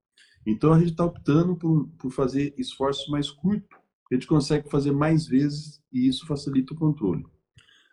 Então 0.45 0.73
a 0.73 0.79
gente 0.79 0.91
está 0.91 1.03
optando 1.03 1.55
por, 1.55 1.88
por 1.97 2.12
fazer 2.12 2.53
esforços 2.58 3.08
mais 3.08 3.31
curtos. 3.31 3.77
A 4.12 4.13
gente 4.13 4.27
consegue 4.27 4.69
fazer 4.69 4.91
mais 4.91 5.25
vezes 5.25 5.81
e 5.91 6.08
isso 6.08 6.27
facilita 6.27 6.73
o 6.73 6.77
controle. 6.77 7.25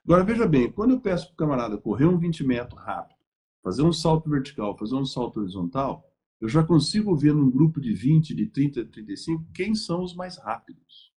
Agora, 0.04 0.24
veja 0.24 0.46
bem, 0.46 0.70
quando 0.70 0.90
eu 0.90 1.00
peço 1.00 1.26
para 1.26 1.34
o 1.34 1.36
camarada 1.36 1.78
correr 1.78 2.06
um 2.06 2.18
20 2.18 2.44
metros 2.44 2.82
rápido, 2.82 3.18
fazer 3.62 3.82
um 3.82 3.92
salto 3.92 4.28
vertical, 4.28 4.76
fazer 4.76 4.96
um 4.96 5.04
salto 5.04 5.40
horizontal, 5.40 6.04
eu 6.40 6.48
já 6.48 6.64
consigo 6.64 7.14
ver 7.16 7.32
num 7.32 7.48
grupo 7.48 7.80
de 7.80 7.94
20, 7.94 8.34
de 8.34 8.46
30, 8.46 8.84
de 8.84 8.90
35, 8.90 9.46
quem 9.54 9.76
são 9.76 10.02
os 10.02 10.12
mais 10.14 10.36
rápidos. 10.38 11.12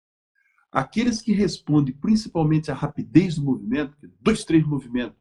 Aqueles 0.70 1.22
que 1.22 1.32
respondem 1.32 1.94
principalmente 1.94 2.72
à 2.72 2.74
rapidez 2.74 3.36
do 3.36 3.44
movimento, 3.44 3.96
dois, 4.20 4.44
três 4.44 4.66
movimentos, 4.66 5.16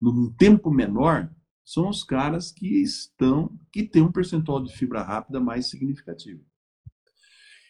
num 0.00 0.32
tempo 0.32 0.70
menor, 0.70 1.30
são 1.64 1.88
os 1.88 2.04
caras 2.04 2.52
que 2.52 2.82
estão, 2.82 3.58
que 3.72 3.82
têm 3.82 4.02
um 4.02 4.12
percentual 4.12 4.62
de 4.62 4.72
fibra 4.76 5.02
rápida 5.02 5.40
mais 5.40 5.66
significativo. 5.66 6.44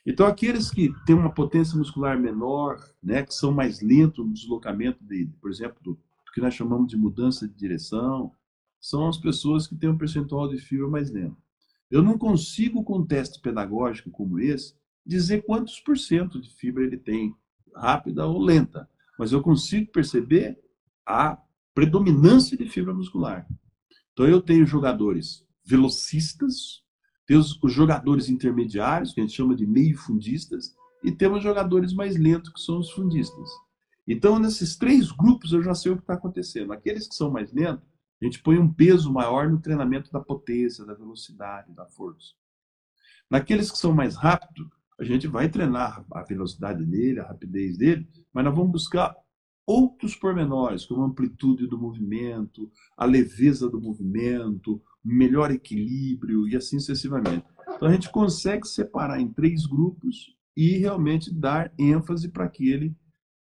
Então, 0.07 0.26
aqueles 0.26 0.70
que 0.70 0.92
têm 1.07 1.14
uma 1.14 1.33
potência 1.33 1.78
muscular 1.78 2.18
menor, 2.20 2.78
né, 3.02 3.22
que 3.22 3.33
são 3.33 3.52
mais 3.52 3.80
lentos 3.80 4.24
no 4.24 4.33
deslocamento, 4.33 5.02
de, 5.02 5.26
por 5.40 5.50
exemplo, 5.50 5.76
do, 5.83 5.92
do 5.92 6.33
que 6.35 6.40
nós 6.40 6.52
chamamos 6.52 6.88
de 6.88 6.96
mudança 6.96 7.48
de 7.48 7.54
direção, 7.54 8.33
são 8.78 9.09
as 9.09 9.16
pessoas 9.16 9.66
que 9.66 9.76
têm 9.76 9.88
um 9.88 9.96
percentual 9.96 10.48
de 10.48 10.59
fibra 10.59 10.88
mais 10.88 11.11
lento. 11.11 11.42
Eu 11.90 12.02
não 12.02 12.18
consigo, 12.18 12.85
com 12.85 12.98
um 12.98 13.07
teste 13.07 13.40
pedagógico 13.40 14.11
como 14.11 14.38
esse, 14.38 14.74
dizer 15.07 15.42
quantos 15.44 15.80
por 15.80 15.96
cento 15.96 16.40
de 16.40 16.50
fibra 16.50 16.85
ele 16.85 16.98
tem, 16.98 17.35
rápida 17.74 18.26
ou 18.26 18.38
lenta, 18.42 18.88
mas 19.18 19.33
eu 19.33 19.40
consigo 19.40 19.90
perceber 19.90 20.59
a 21.07 21.38
predominância 21.74 22.57
de 22.57 22.68
fibra 22.68 22.92
muscular. 22.92 23.46
Então, 24.14 24.27
eu 24.27 24.40
tenho 24.40 24.64
jogadores 24.64 25.44
velocistas, 25.64 26.83
temos 27.27 27.59
os 27.61 27.72
jogadores 27.72 28.29
intermediários, 28.29 29.12
que 29.12 29.20
a 29.20 29.24
gente 29.24 29.37
chama 29.37 29.55
de 29.55 29.66
meio 29.66 29.98
fundistas, 29.98 30.74
e 31.03 31.11
temos 31.11 31.42
jogadores 31.42 31.92
mais 31.92 32.16
lentos, 32.16 32.53
que 32.53 32.61
são 32.61 32.79
os 32.79 32.90
fundistas. 32.92 33.50
Então, 34.07 34.38
nesses 34.38 34.77
três 34.77 35.11
grupos, 35.11 35.53
eu 35.53 35.62
já 35.62 35.74
sei 35.74 35.92
o 35.92 35.96
que 35.96 36.03
está 36.03 36.14
acontecendo. 36.14 36.72
Aqueles 36.72 37.09
que 37.09 37.14
são 37.14 37.31
mais 37.31 37.53
lentos, 37.53 37.85
a 38.22 38.24
gente 38.24 38.40
põe 38.40 38.57
um 38.57 38.72
peso 38.72 39.12
maior 39.12 39.50
no 39.50 39.61
treinamento 39.61 40.12
da 40.12 40.20
potência, 40.20 40.85
da 40.85 40.94
velocidade, 40.94 41.74
da 41.74 41.87
força. 41.87 42.35
Naqueles 43.29 43.70
que 43.70 43.79
são 43.79 43.92
mais 43.92 44.14
rápidos, 44.14 44.68
a 44.98 45.03
gente 45.03 45.27
vai 45.27 45.48
treinar 45.48 46.05
a 46.12 46.22
velocidade 46.22 46.85
dele, 46.85 47.18
a 47.18 47.27
rapidez 47.27 47.77
dele, 47.77 48.09
mas 48.33 48.44
nós 48.44 48.55
vamos 48.55 48.70
buscar 48.70 49.14
outros 49.66 50.14
pormenores, 50.14 50.85
como 50.85 51.03
a 51.03 51.07
amplitude 51.07 51.66
do 51.66 51.79
movimento, 51.79 52.70
a 52.96 53.05
leveza 53.05 53.68
do 53.68 53.81
movimento, 53.81 54.83
melhor 55.05 55.50
equilíbrio 55.50 56.46
e 56.48 56.57
assim 56.57 56.79
sucessivamente. 56.79 57.44
Então 57.74 57.88
a 57.88 57.92
gente 57.92 58.11
consegue 58.11 58.66
separar 58.66 59.20
em 59.20 59.29
três 59.29 59.66
grupos 59.66 60.35
e 60.57 60.79
realmente 60.79 61.33
dar 61.33 61.72
ênfase 61.79 62.29
para 62.29 62.44
aquele 62.44 62.94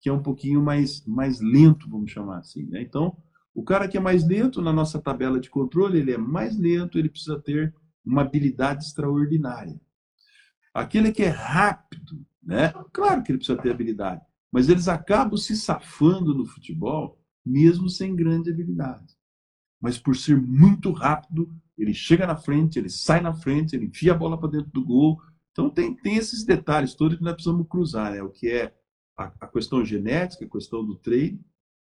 que 0.04 0.10
é 0.10 0.12
um 0.12 0.22
pouquinho 0.22 0.62
mais, 0.62 1.02
mais 1.06 1.40
lento, 1.40 1.88
vamos 1.88 2.10
chamar 2.10 2.40
assim. 2.40 2.66
Né? 2.66 2.82
Então, 2.82 3.16
o 3.54 3.62
cara 3.62 3.88
que 3.88 3.96
é 3.96 4.00
mais 4.00 4.26
lento 4.26 4.60
na 4.60 4.70
nossa 4.70 5.00
tabela 5.00 5.40
de 5.40 5.48
controle, 5.48 5.98
ele 5.98 6.12
é 6.12 6.18
mais 6.18 6.58
lento, 6.58 6.98
ele 6.98 7.08
precisa 7.08 7.40
ter 7.40 7.74
uma 8.04 8.20
habilidade 8.20 8.84
extraordinária. 8.84 9.80
Aquele 10.74 11.10
que 11.10 11.22
é 11.22 11.28
rápido, 11.28 12.26
né? 12.42 12.70
Claro 12.92 13.22
que 13.22 13.32
ele 13.32 13.38
precisa 13.38 13.56
ter 13.56 13.70
habilidade, 13.70 14.20
mas 14.54 14.68
eles 14.68 14.86
acabam 14.86 15.36
se 15.36 15.56
safando 15.56 16.32
no 16.32 16.46
futebol, 16.46 17.20
mesmo 17.44 17.88
sem 17.88 18.14
grande 18.14 18.52
habilidade. 18.52 19.16
Mas 19.82 19.98
por 19.98 20.14
ser 20.14 20.40
muito 20.40 20.92
rápido, 20.92 21.52
ele 21.76 21.92
chega 21.92 22.24
na 22.24 22.36
frente, 22.36 22.78
ele 22.78 22.88
sai 22.88 23.20
na 23.20 23.34
frente, 23.34 23.74
ele 23.74 23.86
enfia 23.86 24.12
a 24.12 24.16
bola 24.16 24.38
para 24.38 24.50
dentro 24.50 24.70
do 24.70 24.84
gol. 24.84 25.20
Então 25.50 25.68
tem, 25.68 25.92
tem 25.96 26.14
esses 26.14 26.44
detalhes 26.44 26.94
todos 26.94 27.18
que 27.18 27.24
nós 27.24 27.34
precisamos 27.34 27.66
cruzar, 27.68 28.12
né? 28.12 28.22
O 28.22 28.30
que 28.30 28.48
é 28.48 28.72
a, 29.18 29.24
a 29.40 29.48
questão 29.48 29.84
genética, 29.84 30.44
a 30.44 30.48
questão 30.48 30.86
do 30.86 30.94
treino, 30.94 31.44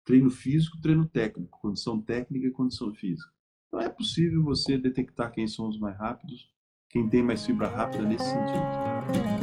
treino 0.02 0.30
físico, 0.30 0.80
treino 0.80 1.06
técnico, 1.06 1.60
condição 1.60 2.00
técnica 2.00 2.46
e 2.46 2.50
condição 2.50 2.90
física. 2.94 3.30
Então 3.68 3.80
é 3.82 3.90
possível 3.90 4.42
você 4.42 4.78
detectar 4.78 5.30
quem 5.30 5.46
são 5.46 5.68
os 5.68 5.78
mais 5.78 5.98
rápidos, 5.98 6.50
quem 6.88 7.06
tem 7.06 7.22
mais 7.22 7.44
fibra 7.44 7.68
rápida 7.68 8.04
nesse 8.04 8.24
sentido. 8.24 9.35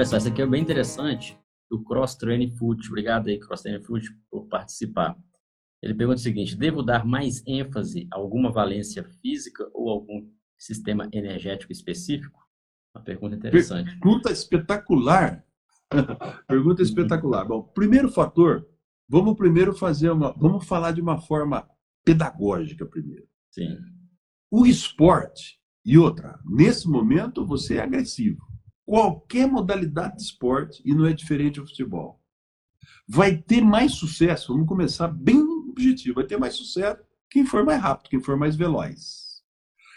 Olha 0.00 0.06
só, 0.06 0.16
isso 0.16 0.28
aqui 0.28 0.40
é 0.40 0.46
bem 0.46 0.62
interessante, 0.62 1.38
o 1.70 1.84
Cross 1.84 2.16
Training 2.16 2.52
Foot. 2.52 2.88
Obrigado 2.88 3.28
aí, 3.28 3.38
Cross 3.38 3.60
Training 3.60 3.84
Foot, 3.84 4.08
por 4.30 4.46
participar. 4.46 5.14
Ele 5.82 5.92
pergunta 5.92 6.18
o 6.18 6.22
seguinte: 6.22 6.56
devo 6.56 6.82
dar 6.82 7.04
mais 7.04 7.46
ênfase 7.46 8.08
a 8.10 8.16
alguma 8.16 8.50
valência 8.50 9.04
física 9.20 9.68
ou 9.74 9.90
algum 9.90 10.26
sistema 10.58 11.06
energético 11.12 11.70
específico? 11.70 12.40
Uma 12.96 13.04
pergunta 13.04 13.36
interessante. 13.36 13.90
Pergunta 13.90 14.32
espetacular. 14.32 15.44
pergunta 16.48 16.80
espetacular. 16.80 17.44
Bom, 17.44 17.62
primeiro 17.62 18.10
fator, 18.10 18.66
vamos 19.06 19.36
primeiro 19.36 19.74
fazer 19.74 20.08
uma, 20.08 20.32
vamos 20.32 20.66
falar 20.66 20.92
de 20.92 21.02
uma 21.02 21.20
forma 21.20 21.68
pedagógica 22.06 22.86
primeiro. 22.86 23.28
Sim. 23.50 23.76
O 24.50 24.64
esporte 24.64 25.60
e 25.84 25.98
outra, 25.98 26.40
nesse 26.46 26.88
momento 26.88 27.44
você 27.44 27.76
é 27.76 27.82
agressivo. 27.82 28.49
Qualquer 28.90 29.46
modalidade 29.46 30.16
de 30.16 30.22
esporte 30.24 30.82
e 30.84 30.92
não 30.92 31.06
é 31.06 31.12
diferente 31.12 31.60
do 31.60 31.66
futebol. 31.68 32.20
Vai 33.06 33.36
ter 33.36 33.60
mais 33.60 33.92
sucesso, 33.92 34.52
vamos 34.52 34.66
começar 34.66 35.06
bem 35.06 35.40
objetivo, 35.40 36.16
vai 36.16 36.24
ter 36.24 36.36
mais 36.36 36.54
sucesso 36.54 37.00
quem 37.30 37.46
for 37.46 37.64
mais 37.64 37.80
rápido, 37.80 38.10
quem 38.10 38.20
for 38.20 38.36
mais 38.36 38.56
veloz. 38.56 39.44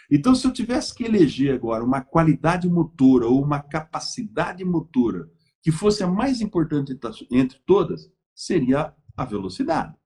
Então, 0.08 0.32
se 0.32 0.46
eu 0.46 0.52
tivesse 0.52 0.94
que 0.94 1.02
eleger 1.02 1.52
agora 1.52 1.82
uma 1.82 2.02
qualidade 2.02 2.68
motora 2.68 3.26
ou 3.26 3.42
uma 3.42 3.60
capacidade 3.60 4.64
motora 4.64 5.28
que 5.60 5.72
fosse 5.72 6.04
a 6.04 6.06
mais 6.06 6.40
importante 6.40 6.96
entre 7.32 7.58
todas, 7.66 8.08
seria 8.32 8.94
a 9.16 9.24
velocidade. 9.24 9.96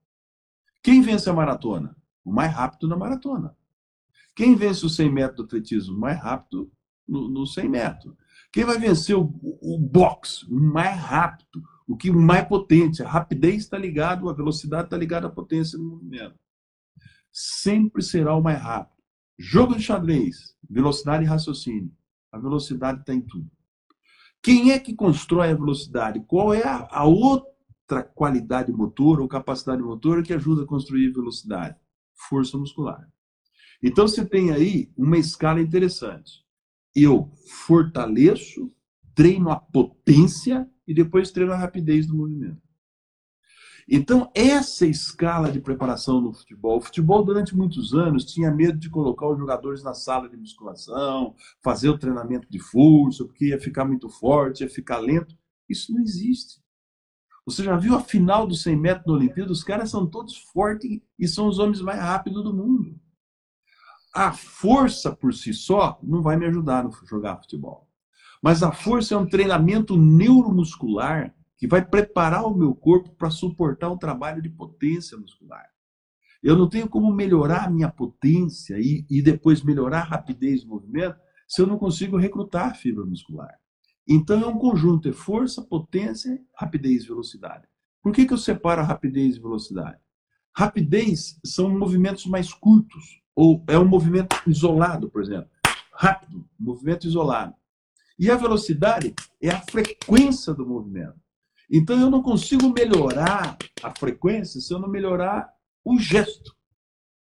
Quem 0.83 1.03
vence 1.03 1.29
a 1.29 1.35
maratona? 1.35 1.95
O 2.25 2.33
mais 2.33 2.55
rápido 2.55 2.89
na 2.89 2.97
maratona. 2.97 3.55
Quem 4.35 4.57
vence 4.57 4.87
o 4.87 4.89
100 4.89 5.13
metros 5.13 5.37
do 5.37 5.43
atletismo? 5.43 5.95
O 5.95 6.01
mais 6.01 6.19
rápido 6.19 6.73
no, 7.07 7.29
no 7.29 7.47
100 7.47 7.69
metros. 7.69 8.15
Quem 8.53 8.65
vai 8.65 8.79
vencer 8.79 9.17
o, 9.17 9.33
o 9.43 9.79
boxe? 9.79 10.47
O 10.47 10.59
mais 10.59 10.99
rápido, 10.99 11.63
o 11.87 11.97
que 11.97 12.11
mais 12.11 12.47
potente. 12.47 13.03
A 13.03 13.09
rapidez 13.09 13.65
está 13.65 13.77
ligado, 13.79 14.29
a 14.29 14.33
velocidade 14.33 14.85
está 14.85 14.97
ligada 14.97 15.27
à 15.27 15.31
potência 15.31 15.79
do 15.79 15.85
movimento. 15.85 16.39
Sempre 17.31 18.03
será 18.03 18.35
o 18.35 18.43
mais 18.43 18.61
rápido. 18.61 18.99
Jogo 19.39 19.77
de 19.77 19.83
xadrez, 19.83 20.57
velocidade 20.69 21.25
e 21.25 21.27
raciocínio. 21.27 21.93
A 22.33 22.39
velocidade 22.39 23.01
está 23.01 23.15
em 23.15 23.21
tudo. 23.21 23.51
Quem 24.43 24.73
é 24.73 24.79
que 24.79 24.95
constrói 24.95 25.51
a 25.51 25.55
velocidade? 25.55 26.21
Qual 26.27 26.53
é 26.53 26.63
a, 26.67 26.89
a 26.91 27.05
outra 27.05 28.03
qualidade 28.03 28.73
motora 28.73 29.21
ou 29.21 29.29
capacidade 29.29 29.83
motora 29.83 30.23
que 30.23 30.33
ajuda 30.33 30.63
a 30.63 30.67
construir 30.67 31.13
velocidade? 31.13 31.77
Força 32.29 32.57
muscular. 32.57 33.09
Então 33.83 34.09
você 34.09 34.25
tem 34.25 34.51
aí 34.51 34.91
uma 34.97 35.19
escala 35.19 35.61
interessante. 35.61 36.45
Eu 37.01 37.31
fortaleço, 37.67 38.73
treino 39.15 39.51
a 39.51 39.57
potência 39.57 40.69
e 40.87 40.95
depois 40.95 41.31
treino 41.31 41.53
a 41.53 41.57
rapidez 41.57 42.07
do 42.07 42.17
movimento. 42.17 42.69
Então, 43.91 44.31
essa 44.35 44.87
escala 44.87 45.51
de 45.51 45.61
preparação 45.61 46.21
no 46.21 46.35
futebol. 46.35 46.77
O 46.77 46.81
futebol, 46.81 47.25
durante 47.25 47.57
muitos 47.57 47.95
anos, 47.95 48.27
tinha 48.27 48.51
medo 48.51 48.79
de 48.79 48.91
colocar 48.91 49.27
os 49.29 49.39
jogadores 49.39 49.83
na 49.83 49.95
sala 49.95 50.29
de 50.29 50.37
musculação, 50.37 51.35
fazer 51.63 51.89
o 51.89 51.97
treinamento 51.97 52.47
de 52.51 52.59
força, 52.59 53.25
porque 53.25 53.47
ia 53.47 53.59
ficar 53.59 53.87
muito 53.87 54.11
forte, 54.11 54.63
ia 54.63 54.69
ficar 54.69 54.99
lento. 54.99 55.35
Isso 55.67 55.91
não 55.93 56.03
existe. 56.03 56.61
Você 57.47 57.65
já 57.65 57.79
viu 57.79 57.95
a 57.95 58.01
final 58.01 58.47
dos 58.47 58.63
100 58.63 58.77
metros 58.77 59.07
da 59.07 59.13
Olimpíada? 59.15 59.51
Os 59.51 59.65
caras 59.65 59.89
são 59.89 60.07
todos 60.07 60.37
fortes 60.37 61.01
e 61.19 61.27
são 61.27 61.49
os 61.49 61.59
homens 61.59 61.81
mais 61.81 61.99
rápidos 61.99 62.45
do 62.45 62.53
mundo. 62.53 63.01
A 64.21 64.33
força 64.33 65.15
por 65.15 65.33
si 65.33 65.55
só 65.55 65.97
não 66.03 66.21
vai 66.21 66.37
me 66.37 66.45
ajudar 66.45 66.85
a 66.85 66.91
jogar 67.07 67.37
futebol. 67.37 67.89
Mas 68.43 68.65
a 68.65 68.73
força 68.73 69.15
é 69.15 69.17
um 69.17 69.29
treinamento 69.29 69.97
neuromuscular 69.97 71.33
que 71.57 71.69
vai 71.69 71.85
preparar 71.85 72.45
o 72.45 72.53
meu 72.53 72.75
corpo 72.75 73.15
para 73.15 73.31
suportar 73.31 73.89
o 73.89 73.97
trabalho 73.97 74.43
de 74.43 74.49
potência 74.49 75.17
muscular. 75.17 75.65
Eu 76.43 76.57
não 76.57 76.69
tenho 76.69 76.89
como 76.89 77.13
melhorar 77.13 77.67
a 77.67 77.71
minha 77.71 77.89
potência 77.89 78.77
e, 78.81 79.07
e 79.09 79.23
depois 79.23 79.63
melhorar 79.63 80.01
a 80.01 80.09
rapidez 80.09 80.65
do 80.65 80.71
movimento 80.71 81.17
se 81.47 81.63
eu 81.63 81.67
não 81.69 81.79
consigo 81.79 82.17
recrutar 82.17 82.77
fibra 82.77 83.07
muscular. 83.07 83.55
Então 84.05 84.43
é 84.43 84.47
um 84.49 84.59
conjunto, 84.59 85.09
é 85.09 85.13
força, 85.13 85.63
potência, 85.63 86.43
rapidez 86.57 87.05
e 87.05 87.07
velocidade. 87.07 87.69
Por 88.03 88.13
que, 88.13 88.27
que 88.27 88.33
eu 88.33 88.39
separo 88.39 88.81
a 88.81 88.85
rapidez 88.85 89.37
e 89.37 89.41
velocidade? 89.41 90.01
Rapidez 90.57 91.39
são 91.45 91.71
movimentos 91.71 92.27
mais 92.27 92.53
curtos, 92.53 93.23
ou 93.41 93.63
é 93.69 93.79
um 93.79 93.87
movimento 93.87 94.35
isolado, 94.49 95.09
por 95.09 95.23
exemplo. 95.23 95.49
Rápido, 95.93 96.45
movimento 96.59 97.07
isolado. 97.07 97.55
E 98.19 98.29
a 98.29 98.35
velocidade 98.35 99.15
é 99.41 99.49
a 99.49 99.61
frequência 99.61 100.53
do 100.53 100.67
movimento. 100.67 101.15
Então 101.71 102.01
eu 102.01 102.11
não 102.11 102.21
consigo 102.21 102.69
melhorar 102.69 103.57
a 103.81 103.95
frequência 103.95 104.61
se 104.61 104.75
eu 104.75 104.81
não 104.81 104.89
melhorar 104.89 105.49
o 105.85 106.01
gesto. 106.01 106.53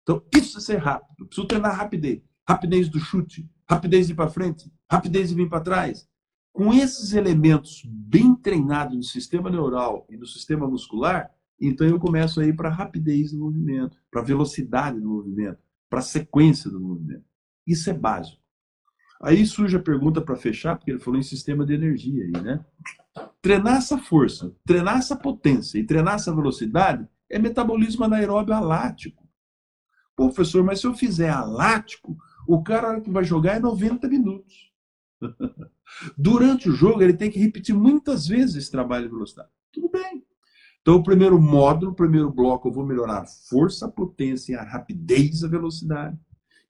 Então 0.02 0.20
isso 0.34 0.58
é 0.58 0.60
ser 0.60 0.78
rápido. 0.78 1.14
Eu 1.20 1.26
preciso 1.26 1.46
treinar 1.46 1.76
rapidez. 1.76 2.20
Rapidez 2.48 2.88
do 2.88 2.98
chute, 2.98 3.48
rapidez 3.70 4.08
de 4.08 4.12
ir 4.12 4.16
para 4.16 4.28
frente, 4.28 4.72
rapidez 4.90 5.28
de 5.28 5.36
vir 5.36 5.48
para 5.48 5.60
trás. 5.60 6.08
Com 6.52 6.74
esses 6.74 7.12
elementos 7.12 7.84
bem 7.86 8.34
treinados 8.34 8.96
no 8.96 9.04
sistema 9.04 9.48
neural 9.48 10.04
e 10.10 10.16
no 10.16 10.26
sistema 10.26 10.66
muscular, 10.66 11.30
então 11.60 11.86
eu 11.86 12.00
começo 12.00 12.40
a 12.40 12.44
ir 12.44 12.56
para 12.56 12.70
rapidez 12.70 13.30
do 13.30 13.38
movimento, 13.38 13.96
para 14.10 14.20
velocidade 14.20 14.98
do 14.98 15.08
movimento, 15.08 15.67
para 15.88 16.00
a 16.00 16.02
sequência 16.02 16.70
do 16.70 16.80
movimento. 16.80 17.24
Isso 17.66 17.88
é 17.90 17.92
básico. 17.92 18.42
Aí 19.20 19.44
surge 19.44 19.76
a 19.76 19.82
pergunta 19.82 20.20
para 20.20 20.36
fechar, 20.36 20.76
porque 20.76 20.90
ele 20.90 21.00
falou 21.00 21.18
em 21.18 21.24
sistema 21.24 21.66
de 21.66 21.74
energia 21.74 22.24
aí, 22.24 22.42
né? 22.42 22.64
Treinar 23.42 23.78
essa 23.78 23.98
força, 23.98 24.54
treinar 24.64 24.98
essa 24.98 25.16
potência 25.16 25.78
e 25.78 25.84
treinar 25.84 26.14
essa 26.14 26.34
velocidade 26.34 27.08
é 27.28 27.38
metabolismo 27.38 28.04
anaeróbio 28.04 28.54
alático. 28.54 29.28
Pô, 30.14 30.26
professor, 30.26 30.64
mas 30.64 30.80
se 30.80 30.86
eu 30.86 30.94
fizer 30.94 31.30
alático, 31.30 32.16
o 32.46 32.62
cara 32.62 33.00
que 33.00 33.10
vai 33.10 33.24
jogar 33.24 33.56
é 33.56 33.60
90 33.60 34.08
minutos. 34.08 34.72
Durante 36.16 36.68
o 36.68 36.72
jogo, 36.72 37.02
ele 37.02 37.12
tem 37.12 37.30
que 37.30 37.38
repetir 37.38 37.74
muitas 37.74 38.26
vezes 38.26 38.56
esse 38.56 38.70
trabalho 38.70 39.04
de 39.04 39.10
velocidade. 39.10 39.50
Tudo 39.72 39.90
bem. 39.90 40.24
Então, 40.88 40.96
o 40.96 41.02
primeiro 41.02 41.38
módulo, 41.38 41.92
o 41.92 41.94
primeiro 41.94 42.32
bloco, 42.32 42.66
eu 42.66 42.72
vou 42.72 42.82
melhorar 42.82 43.18
a 43.18 43.26
força, 43.26 43.84
a 43.84 43.90
potência, 43.90 44.58
a 44.58 44.64
rapidez, 44.64 45.44
a 45.44 45.46
velocidade. 45.46 46.18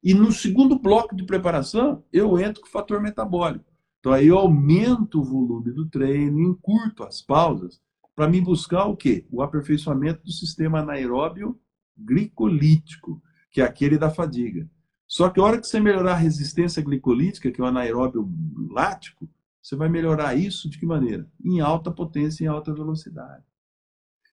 E 0.02 0.12
no 0.12 0.32
segundo 0.32 0.76
bloco 0.76 1.14
de 1.14 1.22
preparação, 1.22 2.02
eu 2.12 2.36
entro 2.36 2.60
com 2.60 2.66
o 2.66 2.70
fator 2.72 3.00
metabólico. 3.00 3.72
Então 4.00 4.10
aí 4.12 4.26
eu 4.26 4.36
aumento 4.36 5.20
o 5.20 5.24
volume 5.24 5.70
do 5.70 5.88
treino, 5.88 6.40
encurto 6.40 7.04
as 7.04 7.22
pausas, 7.22 7.80
para 8.16 8.26
me 8.26 8.40
buscar 8.40 8.86
o 8.86 8.96
quê? 8.96 9.24
O 9.30 9.40
aperfeiçoamento 9.40 10.24
do 10.24 10.32
sistema 10.32 10.80
anaeróbio 10.80 11.56
glicolítico, 11.96 13.22
que 13.52 13.60
é 13.60 13.64
aquele 13.64 13.98
da 13.98 14.10
fadiga. 14.10 14.68
Só 15.06 15.30
que 15.30 15.38
a 15.38 15.44
hora 15.44 15.60
que 15.60 15.66
você 15.68 15.78
melhorar 15.78 16.14
a 16.14 16.16
resistência 16.16 16.82
glicolítica, 16.82 17.52
que 17.52 17.60
é 17.60 17.64
o 17.64 17.68
anaeróbio 17.68 18.28
lático, 18.72 19.30
você 19.62 19.76
vai 19.76 19.88
melhorar 19.88 20.34
isso 20.34 20.68
de 20.68 20.76
que 20.76 20.86
maneira? 20.86 21.30
Em 21.40 21.60
alta 21.60 21.88
potência 21.88 22.42
e 22.42 22.46
em 22.46 22.50
alta 22.50 22.74
velocidade. 22.74 23.46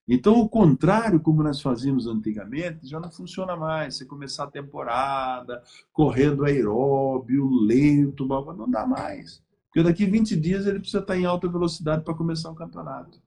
Então, 0.08 0.38
o 0.40 0.48
contrário, 0.48 1.18
como 1.18 1.42
nós 1.42 1.60
fazíamos 1.60 2.06
antigamente, 2.06 2.86
já 2.86 3.00
não 3.00 3.10
funciona 3.10 3.56
mais. 3.56 3.96
Você 3.96 4.04
começar 4.04 4.44
a 4.44 4.50
temporada, 4.50 5.62
correndo 5.92 6.44
aeróbio, 6.44 7.50
lento, 7.50 8.24
não 8.26 8.70
dá 8.70 8.86
mais. 8.86 9.42
Porque 9.66 9.82
daqui 9.82 10.06
20 10.06 10.36
dias 10.36 10.64
ele 10.64 10.78
precisa 10.78 11.00
estar 11.00 11.18
em 11.18 11.24
alta 11.24 11.48
velocidade 11.48 12.04
para 12.04 12.14
começar 12.14 12.50
o 12.50 12.54
campeonato. 12.54 13.20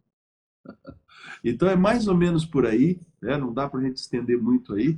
Então, 1.43 1.69
é 1.69 1.75
mais 1.75 2.07
ou 2.07 2.15
menos 2.15 2.45
por 2.45 2.65
aí, 2.65 2.99
né? 3.21 3.37
não 3.37 3.53
dá 3.53 3.69
para 3.69 3.79
a 3.81 3.83
gente 3.83 3.97
estender 3.97 4.41
muito 4.41 4.73
aí, 4.73 4.97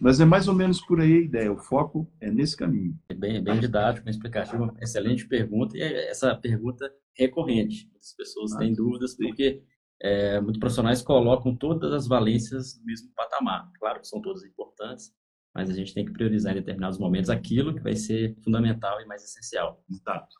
mas 0.00 0.20
é 0.20 0.24
mais 0.24 0.46
ou 0.46 0.54
menos 0.54 0.80
por 0.80 1.00
aí 1.00 1.14
a 1.14 1.20
ideia. 1.20 1.52
O 1.52 1.56
foco 1.56 2.06
é 2.20 2.30
nesse 2.30 2.56
caminho. 2.56 2.98
É 3.08 3.14
bem, 3.14 3.42
bem 3.42 3.58
didático, 3.58 4.04
bem 4.04 4.12
explicativo. 4.12 4.74
Excelente 4.80 5.26
pergunta. 5.26 5.76
E 5.76 5.82
essa 5.82 6.34
pergunta 6.34 6.92
recorrente. 7.14 7.90
As 7.98 8.12
pessoas 8.12 8.52
têm 8.56 8.74
dúvidas 8.74 9.14
porque 9.14 9.62
é, 10.02 10.40
muitos 10.40 10.58
profissionais 10.58 11.00
colocam 11.00 11.54
todas 11.56 11.92
as 11.92 12.08
valências 12.08 12.76
no 12.78 12.84
mesmo 12.84 13.12
patamar. 13.14 13.70
Claro 13.78 14.00
que 14.00 14.08
são 14.08 14.20
todas 14.20 14.44
importantes, 14.44 15.14
mas 15.54 15.70
a 15.70 15.72
gente 15.72 15.94
tem 15.94 16.04
que 16.04 16.12
priorizar 16.12 16.52
em 16.52 16.56
determinados 16.56 16.98
momentos 16.98 17.30
aquilo 17.30 17.72
que 17.72 17.80
vai 17.80 17.94
ser 17.94 18.36
fundamental 18.42 19.00
e 19.00 19.06
mais 19.06 19.22
essencial. 19.22 19.84
Exato. 19.88 20.34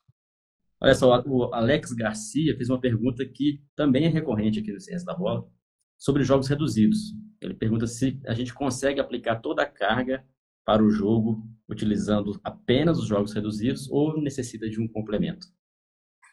Olha 0.80 0.94
só, 0.94 1.22
o 1.24 1.54
Alex 1.54 1.92
Garcia 1.92 2.56
fez 2.56 2.68
uma 2.68 2.80
pergunta 2.80 3.24
que 3.24 3.62
também 3.76 4.04
é 4.06 4.08
recorrente 4.08 4.58
aqui 4.58 4.72
no 4.72 4.80
Ciência 4.80 5.06
da 5.06 5.14
Bola, 5.14 5.48
sobre 5.96 6.24
jogos 6.24 6.48
reduzidos. 6.48 7.14
Ele 7.40 7.54
pergunta 7.54 7.86
se 7.86 8.20
a 8.26 8.34
gente 8.34 8.52
consegue 8.52 8.98
aplicar 8.98 9.36
toda 9.36 9.62
a 9.62 9.66
carga 9.66 10.26
para 10.64 10.82
o 10.82 10.90
jogo 10.90 11.48
utilizando 11.68 12.40
apenas 12.42 12.98
os 12.98 13.06
jogos 13.06 13.32
reduzidos 13.32 13.88
ou 13.88 14.20
necessita 14.20 14.68
de 14.68 14.80
um 14.80 14.88
complemento. 14.88 15.46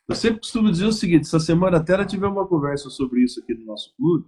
Eu 0.09 0.15
sempre 0.15 0.39
costumo 0.39 0.71
dizer 0.71 0.87
o 0.87 0.91
seguinte: 0.91 1.27
essa 1.27 1.39
semana 1.39 1.77
até 1.77 2.03
tive 2.03 2.25
uma 2.25 2.47
conversa 2.47 2.89
sobre 2.89 3.23
isso 3.23 3.39
aqui 3.39 3.53
no 3.53 3.63
nosso 3.63 3.95
clube, 3.95 4.27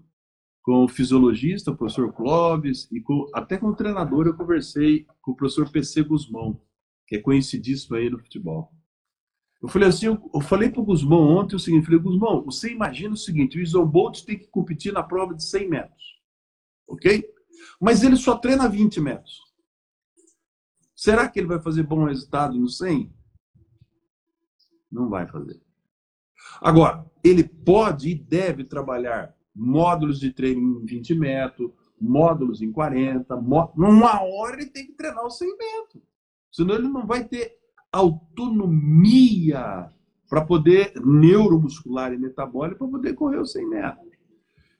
com 0.61 0.83
o 0.83 0.87
fisiologista, 0.87 1.71
o 1.71 1.75
professor 1.75 2.13
Clóvis, 2.13 2.87
e 2.91 3.01
com, 3.01 3.27
até 3.33 3.57
com 3.57 3.69
o 3.69 3.75
treinador 3.75 4.27
eu 4.27 4.37
conversei 4.37 5.07
com 5.23 5.31
o 5.31 5.35
professor 5.35 5.67
PC 5.71 6.03
Guzmão, 6.03 6.61
que 7.07 7.15
é 7.15 7.19
conhecidíssimo 7.19 7.95
aí 7.95 8.11
no 8.11 8.19
futebol. 8.19 8.71
Eu 9.59 9.69
falei 9.69 9.89
assim, 9.89 10.05
eu, 10.05 10.41
falei 10.41 10.69
para 10.69 10.81
o 10.81 10.85
Guzmão 10.85 11.19
ontem 11.19 11.55
o 11.55 11.59
seguinte, 11.59 11.85
falei, 11.85 11.99
Guzmão, 11.99 12.43
você 12.43 12.71
imagina 12.71 13.15
o 13.15 13.17
seguinte, 13.17 13.57
o 13.57 13.61
Ison 13.61 13.85
Bolt 13.85 14.23
tem 14.23 14.37
que 14.37 14.47
competir 14.47 14.93
na 14.93 15.01
prova 15.01 15.33
de 15.33 15.43
100 15.43 15.67
metros, 15.67 16.03
ok? 16.87 17.23
Mas 17.79 18.03
ele 18.03 18.17
só 18.17 18.37
treina 18.37 18.69
20 18.69 19.01
metros. 19.01 19.39
Será 20.95 21.27
que 21.27 21.39
ele 21.39 21.47
vai 21.47 21.59
fazer 21.59 21.83
bom 21.83 22.05
resultado 22.05 22.57
no 22.57 22.69
100? 22.69 23.11
Não 24.91 25.09
vai 25.09 25.27
fazer. 25.27 25.59
Agora, 26.61 27.05
ele 27.23 27.43
pode 27.43 28.09
e 28.09 28.15
deve 28.15 28.63
trabalhar 28.63 29.33
módulos 29.55 30.19
de 30.19 30.31
treino 30.31 30.81
em 30.81 30.85
20 30.85 31.15
metros, 31.15 31.71
módulos 31.99 32.61
em 32.61 32.71
40, 32.71 33.35
mó... 33.37 33.71
numa 33.75 34.21
hora 34.23 34.55
ele 34.55 34.71
tem 34.71 34.87
que 34.87 34.93
treinar 34.93 35.25
os 35.25 35.37
100 35.37 35.57
metros. 35.57 36.03
Senão 36.51 36.75
ele 36.75 36.87
não 36.87 37.05
vai 37.05 37.23
ter 37.23 37.57
autonomia 37.91 39.89
para 40.29 40.45
poder, 40.45 40.93
neuromuscular 41.03 42.13
e 42.13 42.17
metabólica, 42.17 42.79
para 42.79 42.87
poder 42.87 43.13
correr 43.13 43.39
os 43.39 43.51
100 43.51 43.69
metros. 43.69 44.11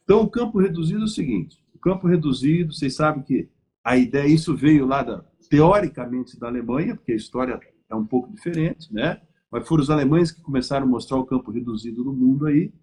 Então, 0.03 0.21
o 0.21 0.29
campo 0.29 0.59
reduzido 0.59 1.01
é 1.01 1.03
o 1.03 1.07
seguinte: 1.07 1.63
o 1.75 1.79
campo 1.79 2.07
reduzido, 2.07 2.73
vocês 2.73 2.95
sabem 2.95 3.21
que 3.21 3.49
a 3.83 3.97
ideia, 3.97 4.27
isso 4.27 4.55
veio 4.55 4.85
lá, 4.85 5.03
da, 5.03 5.23
teoricamente, 5.49 6.39
da 6.39 6.47
Alemanha, 6.47 6.95
porque 6.95 7.11
a 7.11 7.15
história 7.15 7.59
é 7.89 7.95
um 7.95 8.05
pouco 8.05 8.31
diferente, 8.31 8.93
né? 8.93 9.21
Mas 9.51 9.67
foram 9.67 9.83
os 9.83 9.89
alemães 9.89 10.31
que 10.31 10.41
começaram 10.41 10.85
a 10.85 10.89
mostrar 10.89 11.17
o 11.17 11.25
campo 11.25 11.51
reduzido 11.51 12.03
no 12.03 12.13
mundo 12.13 12.45
aí. 12.45 12.73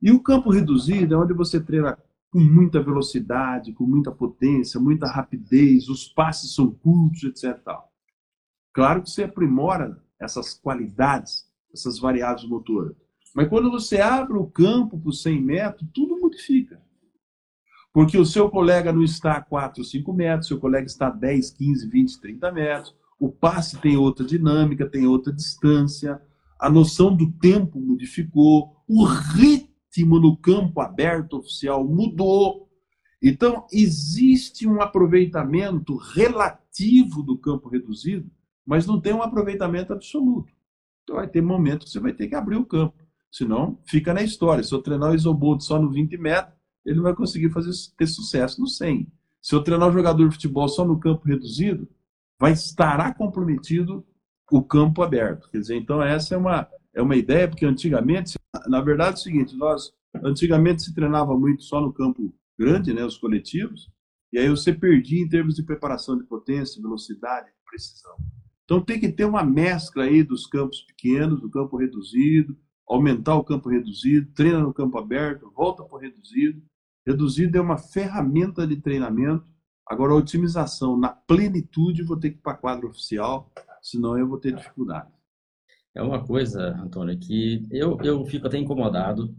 E 0.00 0.10
o 0.10 0.20
campo 0.20 0.50
reduzido 0.50 1.14
é 1.14 1.18
onde 1.18 1.34
você 1.34 1.60
treina 1.60 1.98
com 2.30 2.40
muita 2.40 2.82
velocidade, 2.82 3.72
com 3.72 3.84
muita 3.84 4.10
potência, 4.10 4.80
muita 4.80 5.06
rapidez, 5.06 5.88
os 5.88 6.08
passes 6.08 6.54
são 6.54 6.70
curtos, 6.70 7.22
etc. 7.24 7.60
Claro 8.72 9.02
que 9.02 9.10
você 9.10 9.24
aprimora 9.24 10.02
essas 10.18 10.54
qualidades, 10.54 11.44
essas 11.72 11.98
variáveis 11.98 12.48
motoras. 12.48 12.96
Mas 13.34 13.48
quando 13.48 13.70
você 13.70 14.00
abre 14.00 14.36
o 14.36 14.46
campo 14.46 14.98
para 14.98 15.08
os 15.08 15.22
100 15.22 15.42
metros, 15.42 15.88
tudo 15.92 16.20
modifica. 16.20 16.80
Porque 17.92 18.18
o 18.18 18.26
seu 18.26 18.50
colega 18.50 18.92
não 18.92 19.04
está 19.04 19.34
a 19.34 19.40
4 19.40 19.80
ou 19.80 19.84
5 19.84 20.12
metros, 20.12 20.48
seu 20.48 20.58
colega 20.58 20.86
está 20.86 21.06
a 21.06 21.10
10, 21.10 21.50
15, 21.50 21.88
20, 21.88 22.20
30 22.20 22.52
metros. 22.52 22.96
O 23.18 23.30
passe 23.30 23.78
tem 23.78 23.96
outra 23.96 24.24
dinâmica, 24.24 24.88
tem 24.88 25.06
outra 25.06 25.32
distância. 25.32 26.20
A 26.58 26.68
noção 26.68 27.14
do 27.14 27.30
tempo 27.32 27.80
modificou. 27.80 28.76
O 28.88 29.04
ritmo 29.04 30.18
no 30.18 30.36
campo 30.36 30.80
aberto 30.80 31.38
oficial 31.38 31.86
mudou. 31.86 32.68
Então, 33.22 33.66
existe 33.72 34.66
um 34.66 34.80
aproveitamento 34.82 35.96
relativo 35.96 37.22
do 37.22 37.38
campo 37.38 37.68
reduzido 37.68 38.30
mas 38.64 38.86
não 38.86 39.00
tem 39.00 39.12
um 39.12 39.22
aproveitamento 39.22 39.92
absoluto. 39.92 40.52
Então 41.02 41.16
vai 41.16 41.28
ter 41.28 41.42
momentos 41.42 41.86
que 41.86 41.92
você 41.92 42.00
vai 42.00 42.12
ter 42.12 42.28
que 42.28 42.34
abrir 42.34 42.56
o 42.56 42.64
campo. 42.64 42.94
Senão, 43.30 43.78
fica 43.84 44.14
na 44.14 44.22
história. 44.22 44.62
Se 44.62 44.72
eu 44.72 44.80
treinar 44.80 45.10
o 45.10 45.14
Isobolt 45.14 45.60
só 45.60 45.80
no 45.80 45.90
20 45.90 46.16
metros, 46.16 46.54
ele 46.84 46.96
não 46.96 47.02
vai 47.02 47.14
conseguir 47.14 47.50
fazer, 47.50 47.70
ter 47.96 48.06
sucesso 48.06 48.60
no 48.60 48.66
100. 48.66 49.06
Se 49.42 49.54
eu 49.54 49.62
treinar 49.62 49.88
o 49.88 49.92
jogador 49.92 50.28
de 50.28 50.34
futebol 50.34 50.68
só 50.68 50.84
no 50.84 50.98
campo 50.98 51.26
reduzido, 51.26 51.88
vai 52.44 52.52
estará 52.52 53.14
comprometido 53.14 54.06
o 54.52 54.62
campo 54.62 55.02
aberto. 55.02 55.48
Quer 55.50 55.60
dizer, 55.60 55.76
então 55.76 56.02
essa 56.02 56.34
é 56.34 56.36
uma, 56.36 56.68
é 56.92 57.00
uma 57.00 57.16
ideia, 57.16 57.48
porque 57.48 57.64
antigamente, 57.64 58.38
na 58.66 58.82
verdade 58.82 59.16
é 59.16 59.20
o 59.20 59.22
seguinte, 59.22 59.56
nós 59.56 59.94
antigamente 60.22 60.82
se 60.82 60.94
treinava 60.94 61.34
muito 61.38 61.62
só 61.62 61.80
no 61.80 61.90
campo 61.90 62.34
grande, 62.58 62.92
né, 62.92 63.02
os 63.02 63.16
coletivos, 63.16 63.90
e 64.30 64.38
aí 64.38 64.46
você 64.50 64.74
perdia 64.74 65.22
em 65.22 65.28
termos 65.28 65.54
de 65.54 65.62
preparação 65.62 66.18
de 66.18 66.24
potência, 66.24 66.82
velocidade, 66.82 67.48
precisão. 67.66 68.14
Então 68.64 68.78
tem 68.78 69.00
que 69.00 69.10
ter 69.10 69.24
uma 69.24 69.42
mescla 69.42 70.04
aí 70.04 70.22
dos 70.22 70.46
campos 70.46 70.82
pequenos, 70.82 71.40
do 71.40 71.48
campo 71.48 71.78
reduzido, 71.78 72.58
aumentar 72.86 73.36
o 73.36 73.44
campo 73.44 73.70
reduzido, 73.70 74.30
treina 74.34 74.58
no 74.60 74.74
campo 74.74 74.98
aberto, 74.98 75.50
volta 75.56 75.82
para 75.82 75.96
o 75.96 76.00
reduzido. 76.00 76.62
Reduzido 77.06 77.56
é 77.56 77.60
uma 77.60 77.78
ferramenta 77.78 78.66
de 78.66 78.76
treinamento. 78.76 79.46
Agora, 79.86 80.12
a 80.12 80.16
otimização 80.16 80.96
na 80.96 81.10
plenitude, 81.10 82.02
vou 82.02 82.18
ter 82.18 82.30
que 82.30 82.38
ir 82.38 82.40
para 82.40 82.56
quadro 82.56 82.88
oficial, 82.88 83.50
senão 83.82 84.18
eu 84.18 84.26
vou 84.26 84.38
ter 84.38 84.54
dificuldade. 84.54 85.10
É 85.94 86.02
uma 86.02 86.24
coisa, 86.24 86.70
Antônio, 86.82 87.18
que 87.18 87.66
eu, 87.70 87.98
eu 88.02 88.24
fico 88.24 88.46
até 88.46 88.58
incomodado, 88.58 89.34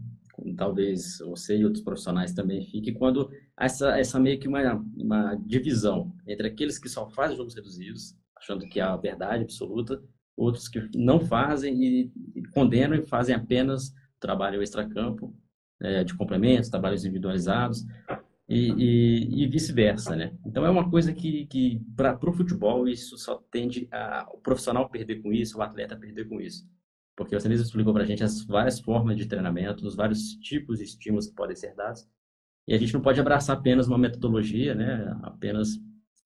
talvez 0.55 1.17
você 1.19 1.57
e 1.57 1.65
outros 1.65 1.83
profissionais 1.83 2.33
também 2.33 2.61
fiquem, 2.61 2.93
quando 2.93 3.29
essa, 3.59 3.97
essa 3.97 4.19
meio 4.19 4.39
que 4.39 4.47
uma, 4.47 4.75
uma 4.95 5.35
divisão 5.35 6.13
entre 6.27 6.47
aqueles 6.47 6.77
que 6.77 6.87
só 6.87 7.09
fazem 7.09 7.35
jogos 7.35 7.55
reduzidos 7.55 8.15
achando 8.37 8.67
que 8.67 8.79
é 8.79 8.83
a 8.83 8.95
verdade 8.95 9.43
absoluta, 9.43 10.01
outros 10.37 10.67
que 10.67 10.89
não 10.95 11.19
fazem 11.19 11.83
e, 11.83 12.11
e 12.35 12.43
condenam 12.49 12.95
e 12.95 13.05
fazem 13.07 13.33
apenas 13.33 13.93
trabalho 14.19 14.61
extracampo, 14.61 15.35
é, 15.81 16.03
de 16.03 16.15
complementos, 16.15 16.69
trabalhos 16.69 17.03
individualizados 17.03 17.83
e, 18.47 18.71
e, 18.71 19.43
e 19.43 19.47
vice-versa, 19.47 20.15
né? 20.15 20.37
Então 20.45 20.65
é 20.65 20.69
uma 20.69 20.89
coisa 20.89 21.13
que, 21.13 21.45
que 21.47 21.81
para 21.95 22.17
o 22.21 22.33
futebol 22.33 22.87
isso 22.87 23.17
só 23.17 23.35
tende 23.51 23.87
a 23.91 24.27
o 24.31 24.37
profissional 24.37 24.89
perder 24.89 25.21
com 25.21 25.33
isso, 25.33 25.57
o 25.57 25.61
atleta 25.61 25.97
perder 25.97 26.29
com 26.29 26.39
isso, 26.39 26.67
porque 27.15 27.39
você 27.39 27.49
mesmo 27.49 27.65
explicou 27.65 27.93
para 27.93 28.03
a 28.03 28.05
gente 28.05 28.23
as 28.23 28.45
várias 28.45 28.79
formas 28.79 29.17
de 29.17 29.25
treinamento, 29.25 29.85
os 29.85 29.95
vários 29.95 30.35
tipos 30.35 30.77
de 30.77 30.85
estímulos 30.85 31.27
que 31.27 31.35
podem 31.35 31.55
ser 31.55 31.73
dados 31.75 32.07
e 32.67 32.73
a 32.73 32.77
gente 32.77 32.93
não 32.93 33.01
pode 33.01 33.19
abraçar 33.19 33.57
apenas 33.57 33.87
uma 33.87 33.97
metodologia, 33.97 34.73
né? 34.73 35.15
Apenas 35.21 35.79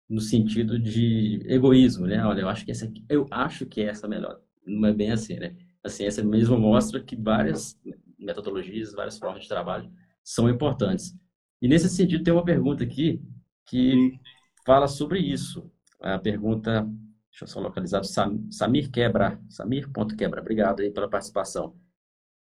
no 0.09 0.21
sentido 0.21 0.79
de 0.79 1.43
egoísmo, 1.47 2.07
né? 2.07 2.25
Olha, 2.25 2.43
eu 2.43 2.49
acho 2.49 2.65
que 2.65 2.71
essa 2.71 2.85
aqui, 2.85 3.05
eu 3.09 3.27
acho 3.31 3.67
que 3.67 3.81
essa 3.81 4.07
é 4.07 4.11
melhor. 4.11 4.41
Não 4.67 4.89
é 4.89 4.93
bem 4.93 5.11
assim, 5.11 5.37
né? 5.37 5.57
A 5.83 5.89
ciência 5.89 6.23
mesmo 6.23 6.59
mostra 6.59 7.01
que 7.01 7.17
várias 7.17 7.79
metodologias, 8.19 8.93
várias 8.93 9.19
formas 9.19 9.43
de 9.43 9.49
trabalho 9.49 9.91
são 10.23 10.49
importantes. 10.49 11.15
E 11.61 11.69
nesse 11.69 11.89
sentido 11.89 12.23
tem 12.23 12.33
uma 12.33 12.45
pergunta 12.45 12.85
aqui 12.85 13.21
que 13.67 14.19
fala 14.65 14.87
sobre 14.87 15.19
isso. 15.19 15.71
A 16.01 16.19
pergunta, 16.19 16.83
deixa 17.31 17.45
eu 17.45 17.49
só 17.49 17.61
localizar, 17.61 18.03
Samir 18.05 18.91
Quebra, 18.91 19.41
Samir.quebra, 19.49 20.41
obrigado 20.41 20.81
aí 20.81 20.91
pela 20.91 21.09
participação. 21.09 21.77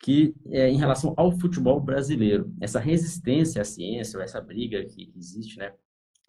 Que 0.02 0.34
é 0.48 0.70
em 0.70 0.78
relação 0.78 1.14
ao 1.18 1.32
futebol 1.32 1.80
brasileiro, 1.80 2.54
essa 2.62 2.80
resistência 2.80 3.62
à 3.62 3.66
ciência, 3.66 4.18
ou 4.18 4.24
essa 4.24 4.40
briga 4.40 4.84
que 4.86 5.12
existe, 5.16 5.58
né, 5.58 5.74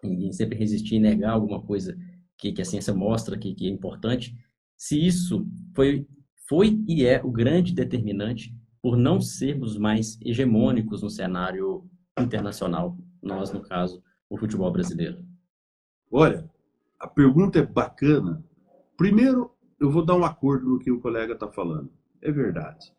em 0.02 0.32
sempre 0.32 0.58
resistir 0.58 0.96
e 0.96 1.00
negar 1.00 1.32
alguma 1.32 1.62
coisa 1.62 1.96
que, 2.36 2.52
que 2.52 2.62
a 2.62 2.64
ciência 2.64 2.94
mostra 2.94 3.38
que, 3.38 3.54
que 3.54 3.66
é 3.66 3.70
importante, 3.70 4.36
se 4.76 4.98
isso 4.98 5.46
foi, 5.74 6.06
foi 6.48 6.82
e 6.88 7.04
é 7.04 7.22
o 7.22 7.30
grande 7.30 7.74
determinante 7.74 8.54
por 8.82 8.96
não 8.96 9.20
sermos 9.20 9.76
mais 9.76 10.18
hegemônicos 10.22 11.02
no 11.02 11.10
cenário 11.10 11.88
internacional, 12.22 12.96
nós, 13.22 13.52
no 13.52 13.60
caso, 13.60 14.02
o 14.28 14.36
futebol 14.36 14.72
brasileiro? 14.72 15.24
Olha, 16.10 16.50
a 16.98 17.06
pergunta 17.06 17.58
é 17.58 17.66
bacana. 17.66 18.44
Primeiro, 18.96 19.50
eu 19.78 19.90
vou 19.90 20.04
dar 20.04 20.16
um 20.16 20.24
acordo 20.24 20.68
no 20.68 20.78
que 20.78 20.90
o 20.90 21.00
colega 21.00 21.34
está 21.34 21.48
falando. 21.48 21.90
É 22.20 22.30
verdade. 22.30 22.92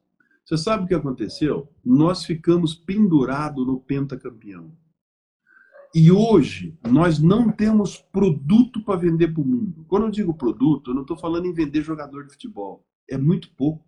Você 0.44 0.58
sabe 0.58 0.84
o 0.84 0.88
que 0.88 0.96
aconteceu? 0.96 1.70
Nós 1.86 2.26
ficamos 2.26 2.74
pendurados 2.74 3.66
no 3.66 3.80
pentacampeão. 3.80 4.76
E 5.94 6.12
hoje 6.12 6.78
nós 6.90 7.20
não 7.20 7.52
temos 7.52 7.98
produto 7.98 8.84
para 8.84 9.00
vender 9.00 9.34
para 9.34 9.42
o 9.42 9.46
mundo. 9.46 9.86
Quando 9.88 10.06
eu 10.06 10.12
digo 10.12 10.34
produto, 10.34 10.92
eu 10.92 10.96
não 10.96 11.02
estou 11.02 11.18
falando 11.18 11.46
em 11.46 11.54
vender 11.54 11.84
jogador 11.84 12.26
de 12.26 12.32
futebol. 12.32 12.86
É 13.10 13.18
muito 13.18 13.52
pouco. 13.56 13.86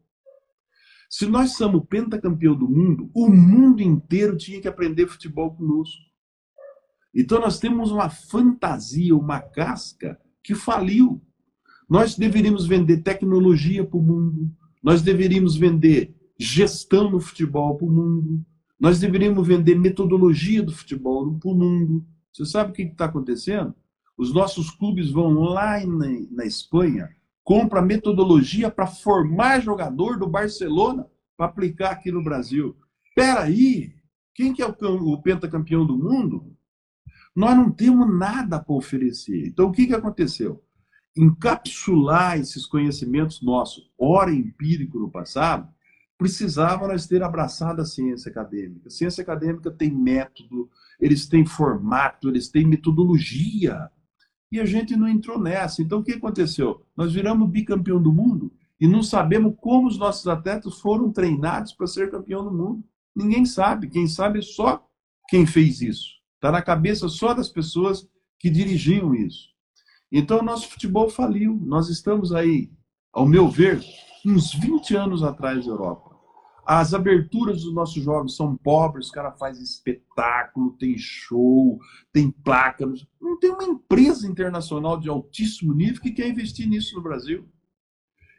Se 1.14 1.28
nós 1.28 1.56
somos 1.58 1.86
pentacampeão 1.88 2.56
do 2.56 2.68
mundo, 2.68 3.08
o 3.14 3.30
mundo 3.30 3.84
inteiro 3.84 4.36
tinha 4.36 4.60
que 4.60 4.68
aprender 4.68 5.06
futebol 5.06 5.54
conosco. 5.54 6.02
Então 7.14 7.40
nós 7.40 7.60
temos 7.60 7.92
uma 7.92 8.10
fantasia, 8.10 9.16
uma 9.16 9.40
casca 9.40 10.20
que 10.44 10.56
faliu. 10.56 11.22
Nós 11.88 12.18
deveríamos 12.18 12.66
vender 12.66 13.04
tecnologia 13.04 13.86
para 13.86 14.00
o 14.00 14.02
mundo, 14.02 14.52
nós 14.82 15.04
deveríamos 15.04 15.56
vender 15.56 16.16
gestão 16.36 17.12
no 17.12 17.20
futebol 17.20 17.78
para 17.78 17.86
o 17.86 17.92
mundo, 17.92 18.44
nós 18.80 19.00
deveríamos 19.00 19.48
vender 19.48 19.76
metodologia 19.76 20.64
do 20.64 20.72
futebol 20.72 21.32
para 21.38 21.52
o 21.52 21.56
mundo. 21.56 22.04
Você 22.32 22.44
sabe 22.44 22.72
o 22.72 22.74
que 22.74 22.82
está 22.82 23.06
acontecendo? 23.06 23.76
Os 24.18 24.34
nossos 24.34 24.72
clubes 24.72 25.12
vão 25.12 25.34
lá 25.44 25.80
na, 25.86 26.08
na 26.32 26.44
Espanha, 26.44 27.08
compra 27.44 27.82
metodologia 27.82 28.72
para 28.72 28.88
formar 28.88 29.62
jogador 29.62 30.18
do 30.18 30.28
Barcelona 30.28 31.06
para 31.36 31.48
aplicar 31.48 31.92
aqui 31.92 32.12
no 32.12 32.24
Brasil. 32.24 32.76
Peraí, 33.16 33.94
quem 34.34 34.54
que 34.54 34.62
é 34.62 34.68
o, 34.68 34.74
o 35.14 35.22
pentacampeão 35.22 35.86
do 35.86 35.98
mundo? 35.98 36.56
Nós 37.36 37.56
não 37.56 37.72
temos 37.72 38.08
nada 38.18 38.60
para 38.60 38.76
oferecer. 38.76 39.48
Então, 39.48 39.68
o 39.68 39.72
que, 39.72 39.88
que 39.88 39.94
aconteceu? 39.94 40.64
Encapsular 41.18 42.40
esses 42.40 42.66
conhecimentos 42.66 43.42
nossos, 43.42 43.92
ora 43.98 44.32
empírico 44.32 45.00
no 45.00 45.12
passado, 45.12 45.68
precisava 46.18 46.88
nós 46.88 47.08
ter 47.08 47.22
abraçado 47.24 47.82
a 47.82 47.86
ciência 47.86 48.30
acadêmica. 48.32 48.88
A 48.88 48.92
ciência 48.92 49.22
acadêmica 49.22 49.70
tem 49.72 49.92
método, 49.92 50.70
eles 51.00 51.28
têm 51.28 51.46
formato, 51.46 52.30
eles 52.30 52.50
têm 52.50 52.66
metodologia. 52.66 53.90
E 54.54 54.60
a 54.60 54.66
gente 54.66 54.96
não 54.96 55.08
entrou 55.08 55.40
nessa. 55.40 55.82
Então, 55.82 55.98
o 55.98 56.04
que 56.04 56.12
aconteceu? 56.12 56.86
Nós 56.96 57.12
viramos 57.12 57.50
bicampeão 57.50 58.00
do 58.00 58.14
mundo 58.14 58.54
e 58.80 58.88
não 58.88 59.02
sabemos 59.02 59.56
como 59.60 59.88
os 59.88 59.98
nossos 59.98 60.28
atletas 60.28 60.80
foram 60.80 61.12
treinados 61.12 61.74
para 61.74 61.88
ser 61.88 62.12
campeão 62.12 62.44
do 62.44 62.52
mundo. 62.52 62.84
Ninguém 63.16 63.48
sabe. 63.48 63.90
Quem 63.90 64.06
sabe 64.06 64.38
é 64.38 64.42
só 64.44 64.88
quem 65.28 65.48
fez 65.48 65.82
isso. 65.82 66.06
Está 66.36 66.52
na 66.52 66.62
cabeça 66.62 67.10
só 67.10 67.34
das 67.34 67.50
pessoas 67.50 68.08
que 68.38 68.48
dirigiam 68.48 69.16
isso. 69.16 69.50
Então, 70.12 70.44
nosso 70.44 70.68
futebol 70.70 71.10
faliu. 71.10 71.60
Nós 71.66 71.90
estamos 71.90 72.32
aí, 72.32 72.70
ao 73.12 73.28
meu 73.28 73.50
ver, 73.50 73.84
uns 74.24 74.54
20 74.54 74.96
anos 74.96 75.24
atrás 75.24 75.66
da 75.66 75.72
Europa. 75.72 76.13
As 76.66 76.94
aberturas 76.94 77.64
dos 77.64 77.74
nossos 77.74 78.02
jogos 78.02 78.38
são 78.38 78.56
pobres, 78.56 79.08
os 79.08 79.12
caras 79.12 79.38
fazem 79.38 79.64
espetáculo, 79.64 80.78
tem 80.78 80.98
show, 80.98 81.80
tem 82.12 82.32
placa. 82.32 82.86
Não 83.22 83.38
tem 83.38 83.52
uma 83.52 83.66
empresa 83.66 84.28
internacional 84.28 84.98
de 84.98 85.10
altíssimo 85.10 85.74
nível 85.74 86.02
que 86.02 86.12
quer 86.12 86.28
investir 86.28 86.68
nisso 86.68 86.96
no 86.96 87.02
Brasil. 87.02 87.46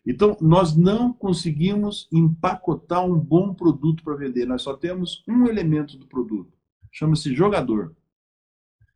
Então, 0.07 0.37
nós 0.41 0.77
não 0.77 1.13
conseguimos 1.13 2.09
empacotar 2.13 3.05
um 3.05 3.19
bom 3.19 3.55
produto 3.55 4.03
para 4.03 4.17
vender. 4.17 4.47
Nós 4.47 4.63
só 4.63 4.75
temos 4.75 5.23
um 5.29 5.47
elemento 5.47 5.99
do 5.99 6.07
produto. 6.07 6.53
Chama-se 6.93 7.35
jogador. 7.35 7.95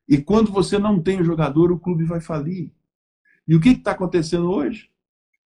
E 0.09 0.19
quando 0.19 0.51
você 0.51 0.79
não 0.79 1.03
tem 1.03 1.23
jogador, 1.23 1.71
o 1.71 1.79
clube 1.79 2.05
vai 2.05 2.21
falir. 2.21 2.71
E 3.47 3.55
o 3.55 3.61
que 3.61 3.71
está 3.71 3.93
acontecendo 3.93 4.51
hoje? 4.51 4.91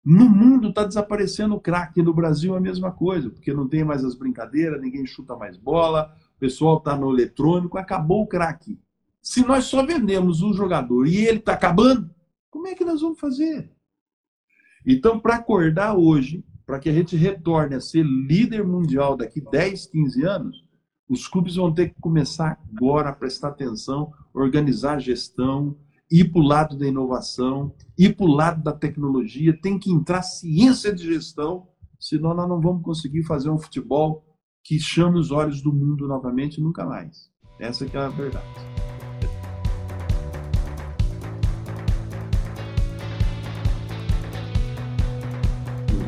No 0.03 0.27
mundo 0.27 0.69
está 0.69 0.83
desaparecendo 0.83 1.55
o 1.55 1.59
craque, 1.59 2.01
no 2.01 2.13
Brasil 2.13 2.53
é 2.53 2.57
a 2.57 2.61
mesma 2.61 2.91
coisa, 2.91 3.29
porque 3.29 3.53
não 3.53 3.67
tem 3.67 3.83
mais 3.85 4.03
as 4.03 4.15
brincadeiras, 4.15 4.81
ninguém 4.81 5.05
chuta 5.05 5.35
mais 5.35 5.55
bola, 5.55 6.13
o 6.35 6.39
pessoal 6.39 6.77
está 6.77 6.95
no 6.95 7.11
eletrônico, 7.11 7.77
acabou 7.77 8.23
o 8.23 8.27
craque. 8.27 8.77
Se 9.21 9.45
nós 9.45 9.63
só 9.65 9.85
vendemos 9.85 10.41
um 10.41 10.53
jogador 10.53 11.07
e 11.07 11.25
ele 11.25 11.37
está 11.39 11.53
acabando, 11.53 12.13
como 12.49 12.67
é 12.67 12.75
que 12.75 12.83
nós 12.83 13.01
vamos 13.01 13.19
fazer? 13.19 13.71
Então, 14.85 15.17
para 15.17 15.35
acordar 15.35 15.95
hoje, 15.95 16.43
para 16.65 16.79
que 16.79 16.89
a 16.89 16.93
gente 16.93 17.15
retorne 17.15 17.75
a 17.75 17.81
ser 17.81 18.03
líder 18.03 18.65
mundial 18.65 19.15
daqui 19.15 19.39
10, 19.39 19.85
15 19.87 20.23
anos, 20.25 20.63
os 21.07 21.27
clubes 21.27 21.55
vão 21.55 21.73
ter 21.73 21.89
que 21.93 22.01
começar 22.01 22.59
agora 22.75 23.09
a 23.09 23.13
prestar 23.13 23.49
atenção, 23.49 24.11
organizar 24.33 24.95
a 24.95 24.99
gestão, 24.99 25.77
ir 26.13 26.31
para 26.31 26.41
o 26.41 26.45
lado 26.45 26.77
da 26.77 26.85
inovação, 26.85 27.73
ir 27.97 28.15
para 28.15 28.25
o 28.27 28.31
lado 28.31 28.61
da 28.61 28.71
tecnologia, 28.71 29.59
tem 29.59 29.79
que 29.79 29.91
entrar 29.91 30.21
ciência 30.21 30.93
de 30.93 31.11
gestão, 31.11 31.67
senão 31.99 32.35
nós 32.35 32.47
não 32.47 32.61
vamos 32.61 32.83
conseguir 32.83 33.23
fazer 33.23 33.49
um 33.49 33.57
futebol 33.57 34.23
que 34.63 34.79
chame 34.79 35.17
os 35.17 35.31
olhos 35.31 35.63
do 35.63 35.73
mundo 35.73 36.07
novamente 36.07 36.61
nunca 36.61 36.85
mais. 36.85 37.31
Essa 37.59 37.87
que 37.87 37.97
é 37.97 37.99
a 37.99 38.09
verdade. 38.09 38.45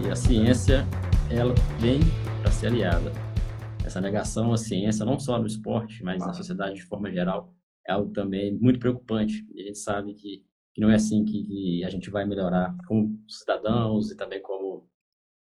E 0.03 0.11
a 0.11 0.15
ciência, 0.15 0.87
ela 1.31 1.55
vem 1.79 1.99
para 2.43 2.51
ser 2.51 2.67
aliada. 2.67 3.11
Essa 3.83 3.99
negação 3.99 4.53
à 4.53 4.57
ciência, 4.57 5.03
não 5.03 5.17
só 5.17 5.39
no 5.39 5.47
esporte, 5.47 6.03
mas 6.03 6.19
na 6.19 6.31
sociedade 6.31 6.75
de 6.75 6.83
forma 6.83 7.11
geral, 7.11 7.54
é 7.87 7.93
algo 7.93 8.11
também 8.11 8.53
muito 8.53 8.79
preocupante. 8.79 9.45
E 9.53 9.61
a 9.61 9.65
gente 9.65 9.77
sabe 9.77 10.13
que, 10.13 10.43
que 10.73 10.81
não 10.81 10.89
é 10.89 10.95
assim 10.95 11.23
que, 11.23 11.43
que, 11.43 11.83
a 11.83 11.89
gente 11.89 12.09
vai 12.09 12.25
melhorar 12.25 12.75
como 12.87 13.19
cidadãos 13.27 14.11
e 14.11 14.15
também 14.15 14.41
como, 14.41 14.89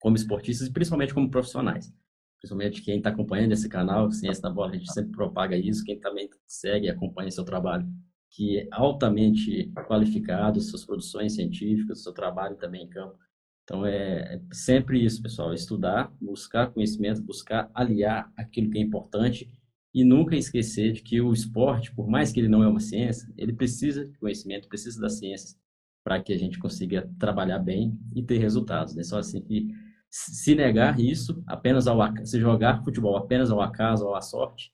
como 0.00 0.16
esportistas 0.16 0.68
e 0.68 0.72
principalmente 0.72 1.14
como 1.14 1.30
profissionais. 1.30 1.92
Principalmente 2.38 2.82
quem 2.82 2.98
está 2.98 3.10
acompanhando 3.10 3.52
esse 3.52 3.68
canal, 3.68 4.10
Ciência 4.10 4.42
da 4.42 4.50
Bola, 4.50 4.72
a 4.72 4.76
gente 4.76 4.92
sempre 4.92 5.12
propaga 5.12 5.56
isso. 5.56 5.84
Quem 5.84 5.98
também 5.98 6.28
segue 6.46 6.86
e 6.86 6.90
acompanha 6.90 7.30
seu 7.30 7.44
trabalho, 7.44 7.86
que 8.30 8.58
é 8.58 8.68
altamente 8.70 9.72
qualificado, 9.86 10.60
suas 10.60 10.84
produções 10.84 11.34
científicas, 11.34 12.02
seu 12.02 12.12
trabalho 12.12 12.56
também 12.56 12.84
em 12.84 12.88
campo. 12.88 13.18
Então 13.62 13.86
é, 13.86 14.34
é 14.34 14.40
sempre 14.52 15.02
isso, 15.02 15.22
pessoal: 15.22 15.54
estudar, 15.54 16.12
buscar 16.20 16.70
conhecimento, 16.70 17.22
buscar 17.22 17.70
aliar 17.74 18.30
aquilo 18.36 18.70
que 18.70 18.78
é 18.78 18.82
importante 18.82 19.50
e 19.94 20.04
nunca 20.04 20.34
esquecer 20.34 20.92
de 20.92 21.02
que 21.02 21.20
o 21.20 21.32
esporte, 21.32 21.94
por 21.94 22.08
mais 22.08 22.32
que 22.32 22.40
ele 22.40 22.48
não 22.48 22.64
é 22.64 22.68
uma 22.68 22.80
ciência, 22.80 23.32
ele 23.36 23.52
precisa 23.52 24.04
de 24.04 24.18
conhecimento, 24.18 24.68
precisa 24.68 25.00
das 25.00 25.18
ciências 25.18 25.56
para 26.02 26.20
que 26.20 26.32
a 26.32 26.36
gente 26.36 26.58
consiga 26.58 27.08
trabalhar 27.18 27.60
bem 27.60 27.96
e 28.14 28.22
ter 28.22 28.38
resultados. 28.38 28.94
Né? 28.96 29.04
Só 29.04 29.18
assim 29.18 29.40
que 29.40 29.68
se 30.10 30.54
negar 30.54 30.98
isso 30.98 31.42
apenas 31.46 31.86
ao 31.86 31.98
se 32.26 32.40
jogar 32.40 32.82
futebol 32.82 33.16
apenas 33.16 33.50
ao 33.50 33.60
acaso 33.60 34.04
ou 34.04 34.14
à 34.16 34.20
sorte, 34.20 34.72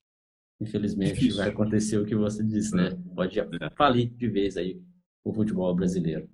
infelizmente 0.59 1.31
vai 1.33 1.51
acontecer 1.51 1.99
o 1.99 2.05
que 2.05 2.15
você 2.15 2.43
disse, 2.43 2.75
né? 2.75 2.91
Pode 3.15 3.39
é. 3.39 3.47
falir 3.77 4.11
de 4.11 4.29
vez 4.29 4.57
aí 4.57 4.83
o 5.25 5.33
futebol 5.33 5.75
brasileiro. 5.75 6.29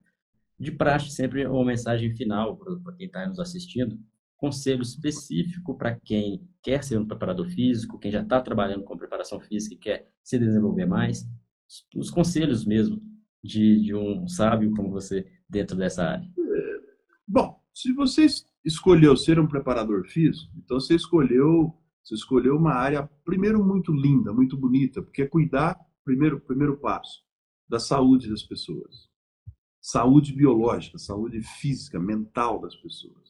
De 0.59 0.73
praxe, 0.73 1.11
sempre 1.11 1.47
uma 1.47 1.65
mensagem 1.65 2.15
final 2.17 2.57
para 2.57 2.95
quem 2.95 3.07
está 3.07 3.29
nos 3.29 3.39
assistindo 3.39 3.99
conselho 4.37 4.83
específico 4.83 5.77
para 5.77 5.99
quem 6.01 6.47
quer 6.63 6.85
ser 6.85 6.99
um 6.99 7.07
preparador 7.07 7.49
físico, 7.49 7.99
quem 7.99 8.11
já 8.11 8.23
está 8.23 8.41
trabalhando 8.41 8.85
com 8.85 8.97
preparação 8.97 9.41
física 9.41 9.75
e 9.75 9.79
quer 9.79 10.11
se 10.23 10.39
desenvolver 10.39 10.87
mais, 10.87 11.27
os 11.95 12.11
conselhos 12.11 12.65
mesmo 12.65 13.01
de, 13.43 13.83
de 13.83 13.95
um 13.95 14.29
sábio 14.29 14.73
como 14.75 14.91
você 14.91 15.27
dentro 15.49 15.77
dessa 15.77 16.05
área. 16.05 16.27
É, 16.27 16.81
bom, 17.27 17.61
se 17.73 17.93
você 17.93 18.27
escolheu 18.65 19.17
ser 19.17 19.39
um 19.39 19.47
preparador 19.47 20.07
físico, 20.07 20.53
então 20.57 20.79
você 20.81 20.95
escolheu 20.95 21.75
você 22.05 22.15
escolheu 22.15 22.57
uma 22.57 22.73
área 22.73 23.03
primeiro 23.25 23.65
muito 23.65 23.93
linda, 23.93 24.33
muito 24.33 24.57
bonita, 24.57 25.03
porque 25.03 25.23
é 25.23 25.27
cuidar 25.27 25.77
primeiro 26.05 26.41
primeiro 26.41 26.77
passo 26.77 27.25
da 27.69 27.81
saúde 27.81 28.31
das 28.31 28.45
pessoas, 28.45 29.09
saúde 29.81 30.33
biológica, 30.33 30.99
saúde 30.99 31.43
física, 31.43 31.99
mental 31.99 32.61
das 32.61 32.77
pessoas. 32.77 33.26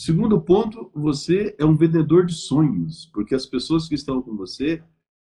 Segundo 0.00 0.40
ponto, 0.40 0.92
você 0.94 1.56
é 1.58 1.64
um 1.64 1.76
vendedor 1.76 2.24
de 2.24 2.32
sonhos, 2.32 3.10
porque 3.12 3.34
as 3.34 3.44
pessoas 3.44 3.88
que 3.88 3.96
estão 3.96 4.22
com 4.22 4.36
você, 4.36 4.80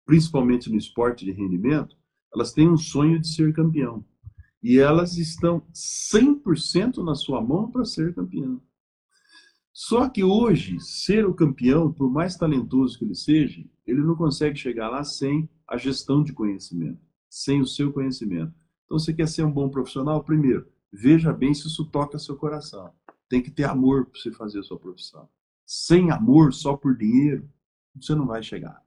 principalmente 0.05 0.71
no 0.71 0.77
esporte 0.77 1.25
de 1.25 1.31
rendimento, 1.33 1.97
elas 2.33 2.53
têm 2.53 2.69
um 2.69 2.77
sonho 2.77 3.19
de 3.19 3.27
ser 3.27 3.51
campeão. 3.51 4.01
E 4.63 4.79
elas 4.79 5.17
estão 5.17 5.61
100% 5.73 7.03
na 7.03 7.15
sua 7.15 7.41
mão 7.41 7.69
para 7.69 7.83
ser 7.83 8.15
campeão. 8.15 8.61
Só 9.73 10.07
que 10.07 10.23
hoje, 10.23 10.79
ser 10.79 11.25
o 11.25 11.33
campeão, 11.33 11.91
por 11.91 12.09
mais 12.09 12.37
talentoso 12.37 12.97
que 12.97 13.03
ele 13.03 13.15
seja, 13.15 13.61
ele 13.85 13.99
não 14.01 14.15
consegue 14.15 14.57
chegar 14.57 14.87
lá 14.87 15.03
sem 15.03 15.49
a 15.67 15.75
gestão 15.75 16.23
de 16.23 16.31
conhecimento, 16.31 17.01
sem 17.29 17.59
o 17.59 17.67
seu 17.67 17.91
conhecimento. 17.91 18.53
Então, 18.85 18.97
você 18.97 19.13
quer 19.13 19.27
ser 19.27 19.43
um 19.43 19.51
bom 19.51 19.67
profissional? 19.67 20.23
Primeiro, 20.23 20.65
veja 20.93 21.33
bem 21.33 21.53
se 21.53 21.67
isso 21.67 21.83
toca 21.87 22.17
seu 22.17 22.37
coração. 22.37 22.93
Tem 23.31 23.41
que 23.41 23.49
ter 23.49 23.63
amor 23.63 24.07
para 24.07 24.19
você 24.19 24.29
fazer 24.29 24.59
a 24.59 24.63
sua 24.63 24.77
profissão. 24.77 25.29
Sem 25.65 26.11
amor, 26.11 26.53
só 26.53 26.75
por 26.75 26.97
dinheiro, 26.97 27.49
você 27.95 28.13
não 28.13 28.27
vai 28.27 28.43
chegar. 28.43 28.83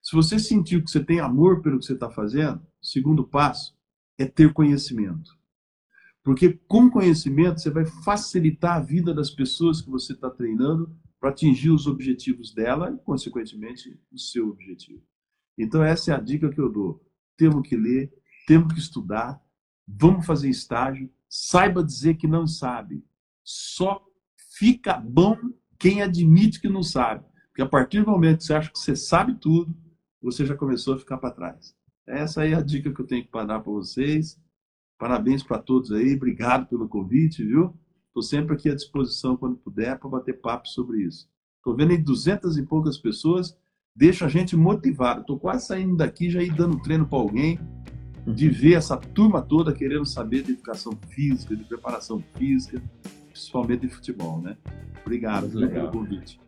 Se 0.00 0.14
você 0.14 0.38
sentir 0.38 0.80
que 0.84 0.88
você 0.88 1.02
tem 1.02 1.18
amor 1.18 1.60
pelo 1.60 1.80
que 1.80 1.84
você 1.84 1.94
está 1.94 2.08
fazendo, 2.08 2.64
o 2.80 2.86
segundo 2.86 3.26
passo 3.26 3.76
é 4.16 4.26
ter 4.26 4.52
conhecimento. 4.52 5.36
Porque 6.22 6.52
com 6.68 6.88
conhecimento 6.88 7.60
você 7.60 7.68
vai 7.68 7.84
facilitar 7.84 8.76
a 8.76 8.80
vida 8.80 9.12
das 9.12 9.28
pessoas 9.28 9.80
que 9.80 9.90
você 9.90 10.12
está 10.12 10.30
treinando 10.30 10.96
para 11.18 11.30
atingir 11.30 11.70
os 11.70 11.88
objetivos 11.88 12.54
dela 12.54 12.92
e, 12.92 12.98
consequentemente, 12.98 14.00
o 14.12 14.18
seu 14.20 14.50
objetivo. 14.50 15.02
Então, 15.58 15.82
essa 15.82 16.12
é 16.12 16.14
a 16.14 16.20
dica 16.20 16.48
que 16.48 16.60
eu 16.60 16.70
dou. 16.70 17.04
Temos 17.36 17.68
que 17.68 17.76
ler, 17.76 18.14
temos 18.46 18.72
que 18.72 18.78
estudar, 18.78 19.42
vamos 19.84 20.24
fazer 20.24 20.48
estágio, 20.48 21.10
saiba 21.28 21.82
dizer 21.82 22.14
que 22.14 22.28
não 22.28 22.46
sabe. 22.46 23.04
Só 23.44 24.02
fica 24.58 24.96
bom 24.96 25.36
quem 25.78 26.02
admite 26.02 26.60
que 26.60 26.68
não 26.68 26.82
sabe. 26.82 27.24
Porque 27.48 27.62
a 27.62 27.68
partir 27.68 28.02
do 28.02 28.10
momento 28.10 28.38
que 28.38 28.44
você 28.44 28.54
acha 28.54 28.72
que 28.72 28.78
você 28.78 28.96
sabe 28.96 29.34
tudo, 29.34 29.72
você 30.20 30.44
já 30.46 30.56
começou 30.56 30.94
a 30.94 30.98
ficar 30.98 31.18
para 31.18 31.30
trás. 31.30 31.74
Essa 32.06 32.46
é 32.46 32.54
a 32.54 32.60
dica 32.60 32.92
que 32.92 33.00
eu 33.00 33.06
tenho 33.06 33.24
que 33.24 33.30
dar 33.30 33.60
para 33.60 33.72
vocês. 33.72 34.40
Parabéns 34.98 35.42
para 35.42 35.58
todos 35.58 35.92
aí, 35.92 36.14
obrigado 36.14 36.66
pelo 36.66 36.88
convite, 36.88 37.44
viu? 37.44 37.78
Estou 38.06 38.22
sempre 38.22 38.54
aqui 38.54 38.70
à 38.70 38.74
disposição 38.74 39.36
quando 39.36 39.56
puder 39.56 39.98
para 39.98 40.08
bater 40.08 40.40
papo 40.40 40.68
sobre 40.68 41.02
isso. 41.02 41.28
Estou 41.58 41.76
vendo 41.76 41.90
aí 41.90 41.98
duzentas 41.98 42.56
e 42.56 42.62
poucas 42.62 42.96
pessoas, 42.96 43.56
deixa 43.94 44.26
a 44.26 44.28
gente 44.28 44.56
motivado. 44.56 45.22
Estou 45.22 45.38
quase 45.38 45.66
saindo 45.66 45.96
daqui 45.96 46.30
já 46.30 46.42
ir 46.42 46.54
dando 46.54 46.80
treino 46.80 47.06
para 47.06 47.18
alguém 47.18 47.58
de 48.26 48.48
ver 48.48 48.74
essa 48.74 48.96
turma 48.96 49.42
toda 49.42 49.74
querendo 49.74 50.06
saber 50.06 50.42
de 50.42 50.52
educação 50.52 50.92
física, 51.10 51.54
de 51.54 51.64
preparação 51.64 52.22
física, 52.36 52.82
principalmente 53.34 53.80
de 53.80 53.88
futebol, 53.88 54.40
né? 54.40 54.56
Obrigado 55.04 55.50
pelo 55.50 55.90
convite. 55.90 56.40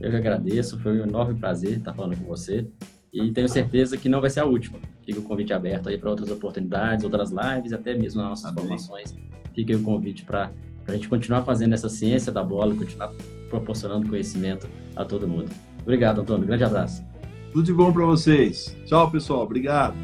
Eu 0.00 0.10
que 0.10 0.16
agradeço, 0.16 0.78
foi 0.80 1.00
um 1.00 1.04
enorme 1.04 1.38
prazer 1.38 1.78
estar 1.78 1.94
falando 1.94 2.16
com 2.16 2.24
você. 2.24 2.66
E 3.12 3.32
tenho 3.32 3.48
certeza 3.48 3.96
que 3.96 4.08
não 4.08 4.20
vai 4.20 4.28
ser 4.28 4.40
a 4.40 4.44
última. 4.44 4.78
Fica 5.06 5.20
o 5.20 5.22
convite 5.22 5.52
aberto 5.52 5.88
aí 5.88 5.96
para 5.96 6.10
outras 6.10 6.30
oportunidades, 6.30 7.04
outras 7.04 7.30
lives, 7.30 7.72
até 7.72 7.94
mesmo 7.94 8.20
nas 8.20 8.30
nossas 8.30 8.44
Amém. 8.46 8.58
formações. 8.64 9.16
Fica 9.54 9.72
aí 9.72 9.78
o 9.78 9.82
convite 9.82 10.24
para 10.24 10.52
a 10.86 10.92
gente 10.92 11.08
continuar 11.08 11.42
fazendo 11.42 11.72
essa 11.72 11.88
ciência 11.88 12.30
da 12.30 12.42
bola, 12.42 12.74
continuar 12.74 13.12
proporcionando 13.48 14.08
conhecimento 14.08 14.68
a 14.94 15.04
todo 15.04 15.26
mundo. 15.26 15.50
Obrigado, 15.82 16.20
Antônio. 16.20 16.46
Grande 16.46 16.64
abraço. 16.64 17.02
Tudo 17.52 17.64
de 17.64 17.72
bom 17.72 17.92
para 17.92 18.04
vocês. 18.04 18.76
Tchau, 18.84 19.10
pessoal. 19.10 19.42
Obrigado. 19.44 19.96